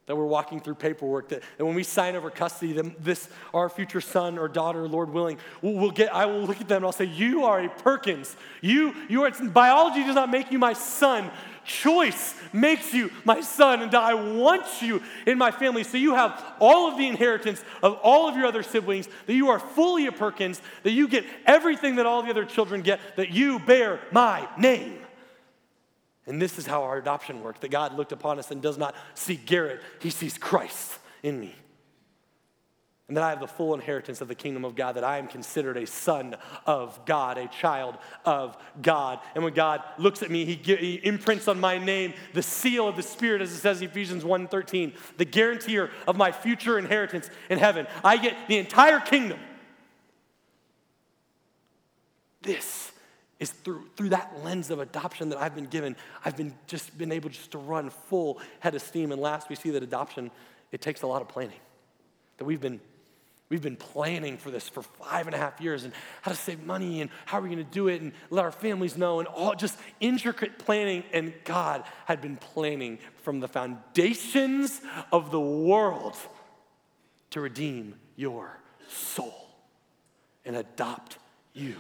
that 0.09 0.17
we're 0.17 0.27
walking 0.27 0.61
through 0.61 0.75
paperwork 0.75 1.29
that, 1.29 1.43
that 1.57 1.65
when 1.65 1.77
we 1.77 1.85
sign 1.85 2.17
over 2.17 2.31
custody 2.31 2.73
then 2.73 2.95
this 2.99 3.29
our 3.55 3.69
future 3.69 4.01
son 4.01 4.39
or 4.39 4.49
daughter 4.49 4.89
lord 4.89 5.11
willing 5.11 5.39
we'll, 5.63 5.75
we'll, 5.75 5.91
get 5.91 6.13
i 6.13 6.27
will 6.27 6.43
look 6.43 6.61
at 6.61 6.67
them 6.67 6.79
and 6.79 6.85
i'll 6.85 6.93
say 6.93 7.05
you 7.05 7.45
are 7.45 7.61
a 7.61 7.69
perkins. 7.69 8.37
You 8.61 8.95
you 9.09 9.25
are 9.25 9.31
biology 9.31 10.05
does 10.05 10.15
not 10.15 10.31
make 10.31 10.51
you 10.53 10.59
my 10.59 10.73
son. 10.73 11.31
Choice 11.65 12.35
makes 12.53 12.95
you 12.95 13.11
my 13.25 13.43
son 13.43 13.83
and 13.83 13.95
i 13.95 14.15
want 14.15 14.81
you 14.81 15.03
in 15.27 15.37
my 15.37 15.51
family. 15.51 15.85
So 15.85 15.99
you 15.99 16.15
have 16.15 16.43
all 16.61 16.91
of 16.91 16.97
the 16.97 17.07
inheritance 17.07 17.63
of 17.83 17.95
all 18.03 18.29
of 18.29 18.37
your 18.37 18.47
other 18.47 18.63
siblings 18.63 19.09
that 19.27 19.35
you 19.35 19.49
are 19.49 19.59
fully 19.59 20.07
a 20.07 20.13
perkins 20.13 20.63
that 20.83 20.93
you 20.93 21.09
get 21.09 21.25
everything 21.45 21.97
that 21.97 22.07
all 22.07 22.23
the 22.23 22.31
other 22.31 22.45
children 22.45 22.81
get 22.83 23.01
that 23.17 23.31
you 23.31 23.59
bear 23.59 24.01
my 24.13 24.49
name 24.57 24.99
and 26.29 26.41
this 26.41 26.59
is 26.59 26.67
how 26.67 26.83
our 26.83 26.99
adoption 26.99 27.43
worked 27.43 27.63
that 27.63 27.71
God 27.71 27.95
looked 27.95 28.13
upon 28.13 28.39
us 28.39 28.51
and 28.51 28.61
does 28.61 28.77
not 28.77 28.95
see 29.15 29.35
Garrett, 29.35 29.81
he 30.01 30.11
sees 30.11 30.37
Christ 30.37 30.99
in 31.23 31.41
me. 31.41 31.55
And 33.09 33.17
that 33.17 33.25
I 33.25 33.31
have 33.31 33.41
the 33.41 33.49
full 33.49 33.73
inheritance 33.73 34.21
of 34.21 34.29
the 34.29 34.35
kingdom 34.35 34.67
of 34.67 34.77
God, 34.77 34.97
that 34.97 35.05
I 35.05 35.17
am 35.17 35.29
considered 35.29 35.79
a 35.79 35.87
son 35.87 36.37
of 36.67 37.01
God, 37.07 37.39
a 37.39 37.49
child 37.49 37.97
of 38.27 38.59
God. 38.83 39.21
And 39.35 39.43
when 39.43 39.55
God 39.55 39.83
looks 39.97 40.23
at 40.23 40.31
me, 40.31 40.45
he, 40.45 40.57
he 40.57 41.01
imprints 41.03 41.49
on 41.49 41.59
my 41.59 41.79
name 41.79 42.13
the 42.35 42.43
seal 42.43 42.87
of 42.87 42.97
the 42.97 43.03
Spirit, 43.03 43.41
as 43.41 43.51
it 43.51 43.57
says 43.57 43.81
in 43.81 43.89
Ephesians 43.89 44.25
1.13, 44.25 44.95
the 45.17 45.25
guarantor 45.25 45.89
of 46.07 46.19
my 46.19 46.31
future 46.31 46.79
inheritance 46.79 47.31
in 47.49 47.59
heaven. 47.59 47.87
I 48.05 48.19
get 48.19 48.37
the 48.47 48.59
entire 48.59 49.01
kingdom. 49.01 49.39
This 52.43 52.88
is 53.41 53.51
through, 53.51 53.85
through 53.97 54.09
that 54.09 54.33
lens 54.45 54.71
of 54.71 54.81
adoption 54.81 55.29
that 55.29 55.39
I've 55.39 55.55
been 55.55 55.67
given. 55.67 55.97
I've 56.25 56.37
been 56.37 56.55
just 56.67 56.97
been 56.99 57.13
able 57.13 57.31
just 57.31 57.53
to 57.53 57.59
run 57.59 57.91
full 57.91 58.41
head 58.61 58.75
of 58.75 58.83
steam. 58.83 59.13
And 59.13 59.21
last, 59.21 59.49
we 59.49 59.55
see 59.55 59.71
that 59.71 59.83
adoption, 59.83 60.31
it 60.73 60.81
takes 60.81 61.03
a 61.03 61.07
lot 61.07 61.23
of 61.23 61.29
planning. 61.29 61.59
That 62.39 62.45
we've 62.45 62.61
been, 62.61 62.81
we've 63.49 63.63
been 63.63 63.77
planning 63.77 64.39
for 64.39 64.51
this 64.51 64.69
for 64.69 64.83
five 64.83 65.27
and 65.27 65.35
a 65.35 65.39
half 65.39 65.61
years 65.61 65.85
and 65.85 65.93
how 66.23 66.33
to 66.33 66.37
save 66.37 66.65
money 66.65 67.01
and 67.01 67.11
how 67.27 67.39
are 67.39 67.43
we 67.43 67.55
to 67.55 67.65
do 67.65 67.87
it 67.89 68.01
and 68.03 68.13
let 68.31 68.45
our 68.45 68.53
families 68.53 68.97
know 68.97 69.21
and 69.21 69.29
all 69.29 69.55
just 69.55 69.79
intricate 70.01 70.59
planning. 70.59 71.05
And 71.13 71.33
God 71.45 71.85
had 72.07 72.21
been 72.21 72.37
planning 72.37 72.99
from 73.23 73.39
the 73.39 73.49
foundations 73.49 74.81
of 75.13 75.31
the 75.31 75.41
world 75.41 76.17
to 77.31 77.41
redeem 77.41 77.95
your 78.17 78.59
soul 78.89 79.49
and 80.45 80.57
adopt 80.57 81.19
you 81.53 81.77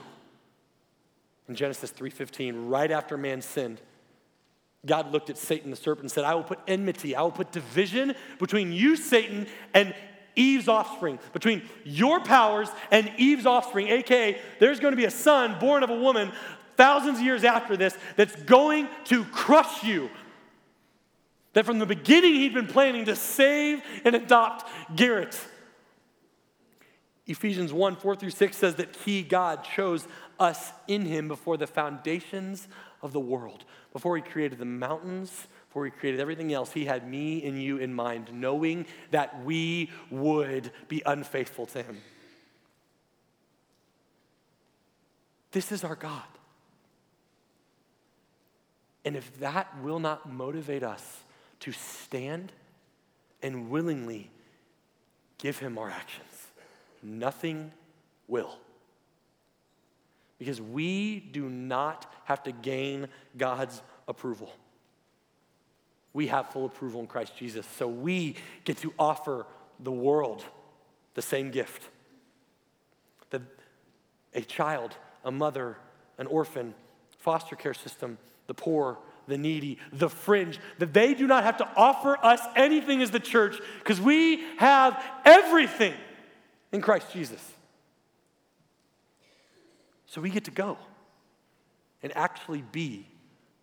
in 1.49 1.55
Genesis 1.55 1.91
3:15, 1.91 2.69
right 2.69 2.91
after 2.91 3.17
man 3.17 3.43
sinned, 3.43 3.81
God 4.87 5.13
looked 5.13 5.31
at 5.31 5.39
Satan 5.39 5.71
the 5.71 5.77
serpent 5.77 6.05
and 6.05 6.11
said, 6.11 6.25
I 6.25 6.35
will 6.35 6.45
put 6.45 6.61
enmity, 6.69 7.17
I 7.17 7.23
will 7.23 7.33
put 7.33 7.51
division 7.51 8.15
between 8.39 8.73
you, 8.73 8.97
Satan, 8.97 9.47
and 9.75 9.95
Eve's 10.37 10.69
offspring, 10.69 11.19
between 11.33 11.63
your 11.85 12.21
powers 12.21 12.69
and 12.93 13.11
Eve's 13.17 13.45
offspring, 13.45 13.89
aka 13.89 14.41
there's 14.61 14.79
going 14.79 14.93
to 14.93 14.97
be 14.97 15.05
a 15.05 15.11
son 15.11 15.59
born 15.59 15.83
of 15.83 15.91
a 15.91 15.99
woman 15.99 16.33
thousands 16.77 17.19
of 17.19 17.25
years 17.25 17.43
after 17.43 17.77
this 17.77 17.97
that's 18.17 18.37
going 18.43 18.89
to 19.07 19.25
crush 19.25 19.83
you. 19.83 20.09
That 21.55 21.67
from 21.67 21.81
the 21.81 21.87
beginning 21.87 22.35
he'd 22.35 22.55
been 22.55 22.69
planning 22.69 23.07
to 23.07 23.17
save 23.17 23.83
and 24.05 24.15
adopt 24.15 24.71
Garrett. 24.95 25.39
Ephesians 27.27 27.73
1 27.73 27.97
4 27.97 28.17
through 28.17 28.31
6 28.31 28.57
says 28.57 28.77
that 28.77 28.95
he, 29.05 29.23
God, 29.23 29.65
chose 29.65 30.07
us 30.39 30.73
in 30.87 31.05
him 31.07 31.29
before 31.29 31.57
the 31.57 31.67
foundations 31.67 32.69
of 33.03 33.13
the 33.13 33.21
world. 33.21 33.65
Before 33.93 34.17
he 34.17 34.23
created 34.23 34.59
the 34.59 34.65
mountains, 34.65 35.47
before 35.69 35.85
he 35.85 35.91
created 35.91 36.21
everything 36.21 36.53
else, 36.53 36.73
he 36.73 36.85
had 36.85 37.09
me 37.09 37.45
and 37.45 37.63
you 37.63 37.79
in 37.79 37.93
mind, 37.93 38.33
knowing 38.33 38.87
that 39.11 39.45
we 39.45 39.91
would 40.11 40.71
be 40.89 41.03
unfaithful 41.05 41.67
to 41.67 41.83
him. 41.83 41.99
This 45.53 45.73
is 45.73 45.85
our 45.85 45.97
God. 45.97 46.23
And 49.05 49.17
if 49.17 49.39
that 49.41 49.69
will 49.83 49.99
not 49.99 50.31
motivate 50.31 50.83
us 50.83 51.21
to 51.61 51.73
stand 51.73 52.53
and 53.43 53.71
willingly 53.71 54.31
give 55.39 55.59
Him 55.59 55.79
our 55.79 55.89
actions, 55.89 56.49
nothing 57.03 57.73
will. 58.27 58.59
Because 60.39 60.61
we 60.61 61.21
do 61.21 61.49
not 61.49 62.11
have 62.25 62.43
to 62.45 62.53
gain 62.53 63.09
God's 63.37 63.83
approval. 64.07 64.53
We 66.13 66.29
have 66.29 66.51
full 66.51 66.67
approval 66.67 67.01
in 67.01 67.07
Christ 67.07 67.37
Jesus. 67.37 67.67
So 67.77 67.89
we 67.89 68.37
get 68.65 68.79
to 68.79 68.93
offer 68.99 69.47
the 69.81 69.93
world 69.93 70.45
the 71.15 71.23
same 71.23 71.51
gift. 71.51 71.83
That 73.31 73.43
a 74.35 74.41
child, 74.41 74.97
a 75.25 75.31
mother, 75.31 75.77
an 76.19 76.27
orphan, 76.27 76.75
foster 77.19 77.57
care 77.57 77.75
system, 77.75 78.19
the 78.47 78.55
poor, 78.55 78.99
the 79.27 79.39
needy, 79.39 79.79
the 79.93 80.09
fringe, 80.09 80.59
that 80.79 80.93
they 80.93 81.15
do 81.15 81.27
not 81.27 81.45
have 81.45 81.59
to 81.59 81.69
offer 81.77 82.19
us 82.25 82.41
anything 82.57 83.03
as 83.03 83.11
the 83.11 83.21
church 83.21 83.61
because 83.79 84.01
we 84.01 84.43
have 84.57 85.03
everything 85.25 85.95
in 86.73 86.81
Christ 86.81 87.13
Jesus. 87.13 87.41
So 90.09 90.21
we 90.21 90.31
get 90.31 90.45
to 90.45 90.51
go 90.51 90.79
and 92.03 92.17
actually 92.17 92.63
be 92.63 93.07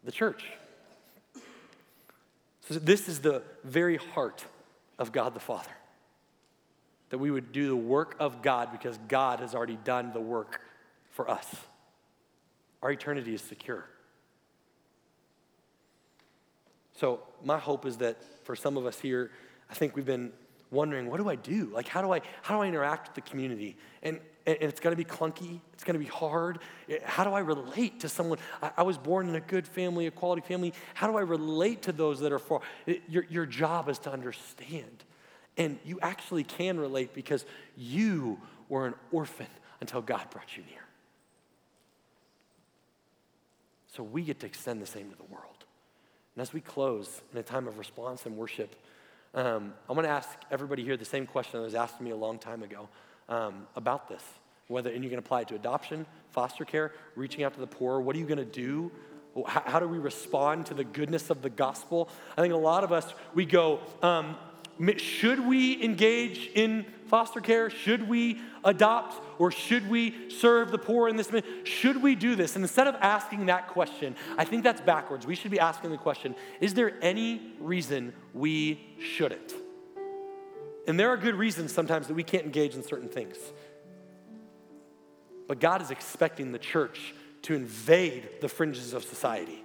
the 0.03 0.11
church. 0.11 0.45
So 2.69 2.75
this 2.75 3.09
is 3.09 3.19
the 3.19 3.41
very 3.63 3.97
heart 3.97 4.45
of 4.97 5.11
God 5.11 5.33
the 5.33 5.39
Father. 5.39 5.71
That 7.09 7.17
we 7.17 7.31
would 7.31 7.51
do 7.51 7.67
the 7.67 7.75
work 7.75 8.15
of 8.19 8.41
God 8.41 8.71
because 8.71 8.97
God 9.07 9.39
has 9.39 9.53
already 9.53 9.77
done 9.83 10.11
the 10.13 10.21
work 10.21 10.61
for 11.11 11.29
us. 11.29 11.47
Our 12.81 12.91
eternity 12.91 13.33
is 13.33 13.41
secure. 13.41 13.85
So, 16.97 17.21
my 17.43 17.57
hope 17.57 17.85
is 17.85 17.97
that 17.97 18.17
for 18.45 18.55
some 18.55 18.77
of 18.77 18.85
us 18.85 18.99
here, 18.99 19.31
I 19.69 19.73
think 19.73 19.95
we've 19.95 20.05
been 20.05 20.31
wondering, 20.71 21.09
what 21.09 21.17
do 21.17 21.27
I 21.27 21.35
do? 21.35 21.65
Like, 21.73 21.87
how 21.87 22.01
do 22.01 22.13
I, 22.13 22.21
how 22.41 22.55
do 22.55 22.63
I 22.63 22.67
interact 22.67 23.09
with 23.09 23.15
the 23.15 23.29
community? 23.29 23.75
And, 24.01 24.19
and 24.47 24.57
it's 24.61 24.79
going 24.79 24.95
to 24.95 24.97
be 24.97 25.09
clunky. 25.09 25.59
It's 25.73 25.83
going 25.83 25.95
to 25.95 26.03
be 26.03 26.09
hard. 26.09 26.59
How 27.03 27.23
do 27.23 27.31
I 27.31 27.39
relate 27.39 28.01
to 28.01 28.09
someone? 28.09 28.37
I, 28.77 28.83
was 28.83 28.97
born 28.97 29.27
in 29.27 29.35
a 29.35 29.39
good 29.39 29.67
family, 29.67 30.05
a 30.05 30.11
quality 30.11 30.41
family. 30.41 30.73
How 30.93 31.07
do 31.09 31.17
I 31.17 31.21
relate 31.21 31.83
to 31.83 31.91
those 31.91 32.19
that 32.19 32.31
are 32.31 32.39
far? 32.39 32.61
Your, 33.09 33.25
your 33.29 33.45
job 33.47 33.89
is 33.89 33.97
to 33.99 34.11
understand. 34.11 35.03
And 35.57 35.79
you 35.83 35.99
actually 36.01 36.43
can 36.43 36.79
relate 36.79 37.13
because 37.13 37.45
you 37.75 38.39
were 38.69 38.85
an 38.85 38.93
orphan 39.11 39.47
until 39.81 40.01
God 40.01 40.29
brought 40.29 40.55
you 40.55 40.63
near. 40.69 40.85
So 43.87 44.03
we 44.03 44.21
get 44.21 44.41
to 44.41 44.45
extend 44.45 44.81
the 44.81 44.87
same 44.87 45.09
to 45.09 45.17
the 45.17 45.23
world. 45.23 45.65
And 46.35 46.41
as 46.41 46.53
we 46.53 46.61
close 46.61 47.21
in 47.31 47.39
a 47.39 47.43
time 47.43 47.67
of 47.67 47.79
response 47.79 48.25
and 48.25 48.35
worship, 48.35 48.75
um, 49.33 49.73
I'm 49.89 49.95
going 49.95 50.05
to 50.05 50.11
ask 50.11 50.29
everybody 50.51 50.83
here 50.83 50.97
the 50.97 51.05
same 51.05 51.25
question 51.25 51.59
that 51.59 51.65
was 51.65 51.75
asked 51.75 51.99
me 51.99 52.11
a 52.11 52.15
long 52.15 52.37
time 52.37 52.61
ago 52.61 52.89
um, 53.29 53.67
about 53.75 54.07
this. 54.07 54.23
Whether, 54.67 54.89
and 54.89 55.03
you 55.03 55.09
can 55.09 55.19
apply 55.19 55.41
it 55.41 55.47
to 55.49 55.55
adoption, 55.55 56.05
foster 56.31 56.65
care, 56.65 56.91
reaching 57.15 57.43
out 57.43 57.53
to 57.53 57.59
the 57.59 57.67
poor. 57.67 57.99
What 57.99 58.15
are 58.15 58.19
you 58.19 58.25
going 58.25 58.39
to 58.39 58.45
do? 58.45 58.91
How, 59.45 59.63
how, 59.65 59.79
do 59.79 59.87
we 59.87 59.99
respond 59.99 60.65
to 60.67 60.73
the 60.73 60.83
goodness 60.83 61.29
of 61.29 61.41
the 61.41 61.49
gospel? 61.49 62.09
I 62.37 62.41
think 62.41 62.53
a 62.53 62.57
lot 62.57 62.83
of 62.83 62.91
us, 62.91 63.13
we 63.35 63.45
go, 63.45 63.81
um, 64.01 64.37
should 64.97 65.45
we 65.45 65.83
engage 65.83 66.49
in 66.53 66.85
foster 67.07 67.39
care? 67.39 67.69
Should 67.69 68.07
we 68.07 68.39
adopt 68.63 69.21
or 69.39 69.51
should 69.51 69.89
we 69.89 70.29
serve 70.29 70.71
the 70.71 70.77
poor 70.77 71.07
in 71.07 71.15
this? 71.15 71.31
Should 71.63 72.01
we 72.01 72.15
do 72.15 72.35
this? 72.35 72.55
And 72.55 72.63
instead 72.63 72.87
of 72.87 72.95
asking 72.95 73.45
that 73.45 73.67
question, 73.67 74.15
I 74.37 74.45
think 74.45 74.63
that's 74.63 74.81
backwards. 74.81 75.25
We 75.25 75.35
should 75.35 75.51
be 75.51 75.59
asking 75.59 75.91
the 75.91 75.97
question 75.97 76.35
is 76.59 76.73
there 76.73 76.93
any 77.01 77.53
reason 77.59 78.13
we 78.33 78.79
shouldn't? 78.99 79.53
And 80.87 80.99
there 80.99 81.09
are 81.09 81.17
good 81.17 81.35
reasons 81.35 81.73
sometimes 81.73 82.07
that 82.07 82.13
we 82.13 82.23
can't 82.23 82.45
engage 82.45 82.75
in 82.75 82.83
certain 82.83 83.09
things. 83.09 83.37
But 85.47 85.59
God 85.59 85.81
is 85.81 85.91
expecting 85.91 86.51
the 86.51 86.59
church 86.59 87.13
to 87.43 87.53
invade 87.53 88.41
the 88.41 88.49
fringes 88.49 88.93
of 88.93 89.03
society 89.03 89.63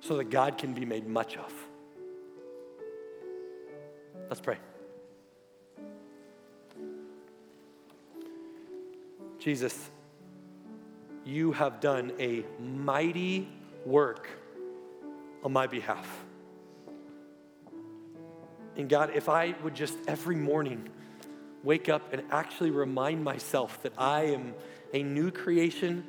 so 0.00 0.16
that 0.16 0.30
God 0.30 0.58
can 0.58 0.72
be 0.72 0.84
made 0.84 1.06
much 1.06 1.36
of. 1.36 1.52
Let's 4.28 4.40
pray. 4.40 4.58
Jesus, 9.38 9.90
you 11.24 11.52
have 11.52 11.80
done 11.80 12.12
a 12.18 12.44
mighty 12.60 13.48
work 13.84 14.28
on 15.44 15.52
my 15.52 15.66
behalf. 15.66 16.25
And 18.76 18.88
God, 18.88 19.12
if 19.14 19.28
I 19.28 19.54
would 19.62 19.74
just 19.74 19.96
every 20.06 20.36
morning 20.36 20.88
wake 21.62 21.88
up 21.88 22.12
and 22.12 22.22
actually 22.30 22.70
remind 22.70 23.24
myself 23.24 23.82
that 23.82 23.92
I 23.98 24.24
am 24.26 24.54
a 24.92 25.02
new 25.02 25.30
creation, 25.30 26.04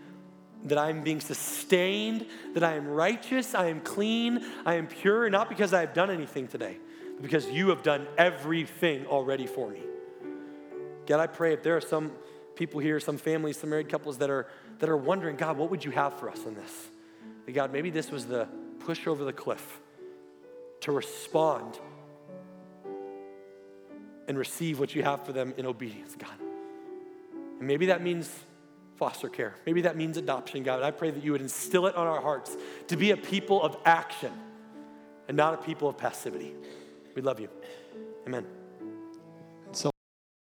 that 0.65 0.77
I'm 0.77 1.03
being 1.03 1.21
sustained, 1.21 2.25
that 2.53 2.63
I 2.63 2.73
am 2.73 2.88
righteous, 2.88 3.56
I 3.56 3.67
am 3.67 3.82
clean, 3.82 4.45
I 4.65 4.75
am 4.75 4.88
pure, 4.88 5.30
not 5.30 5.49
because 5.49 5.73
I 5.73 5.82
have 5.82 5.93
done 5.93 6.12
anything 6.12 6.47
today, 6.47 6.77
but 7.15 7.23
because 7.23 7.47
you 7.49 7.69
have 7.69 7.84
done 7.84 8.08
everything 8.17 9.08
already 9.08 9.47
for 9.47 9.69
me. 9.69 9.82
God, 11.06 11.19
I 11.19 11.27
pray 11.27 11.53
if 11.53 11.63
there 11.63 11.77
are 11.77 11.82
some 11.82 12.12
people 12.56 12.80
here, 12.80 12.99
some 12.99 13.17
families, 13.17 13.58
some 13.58 13.69
married 13.69 13.88
couples 13.89 14.17
that 14.17 14.30
are, 14.30 14.47
that 14.80 14.89
are 14.89 14.97
wondering, 14.97 15.38
God, 15.38 15.58
what 15.58 15.71
would 15.71 15.86
you 15.86 15.91
have 15.91 16.19
for 16.19 16.30
us 16.30 16.43
in 16.45 16.53
this? 16.53 16.88
That 17.45 17.53
God, 17.53 17.71
maybe 17.71 17.89
this 17.89 18.12
was 18.12 18.25
the 18.25 18.47
push 18.80 19.08
over 19.08 19.23
the 19.23 19.34
cliff 19.34 19.80
to 20.82 20.91
respond 20.91 21.80
and 24.28 24.38
receive 24.38 24.80
what 24.80 24.94
you 24.94 25.04
have 25.04 25.26
for 25.26 25.32
them 25.32 25.54
in 25.58 25.66
obedience, 25.66 26.16
God. 26.18 26.40
And 27.60 27.68
maybe 27.68 27.88
that 27.88 28.02
means 28.02 28.30
foster 28.98 29.30
care. 29.30 29.56
Maybe 29.66 29.82
that 29.82 29.96
means 29.96 30.18
adoption, 30.18 30.63
God. 30.63 30.84
I 30.84 30.92
pray 30.92 31.12
that 31.12 31.24
you 31.24 31.32
would 31.32 31.42
instill 31.42 31.86
it 31.88 31.96
on 31.96 32.08
our 32.08 32.22
hearts 32.22 32.58
to 32.88 32.98
be 32.98 33.12
a 33.12 33.18
people 33.18 33.62
of 33.62 33.78
action 33.86 34.34
and 35.28 35.38
not 35.38 35.54
a 35.54 35.58
people 35.58 35.88
of 35.88 35.98
passivity. 35.98 36.54
We 37.16 37.22
love 37.22 37.40
you. 37.40 37.50
Amen. 38.26 38.46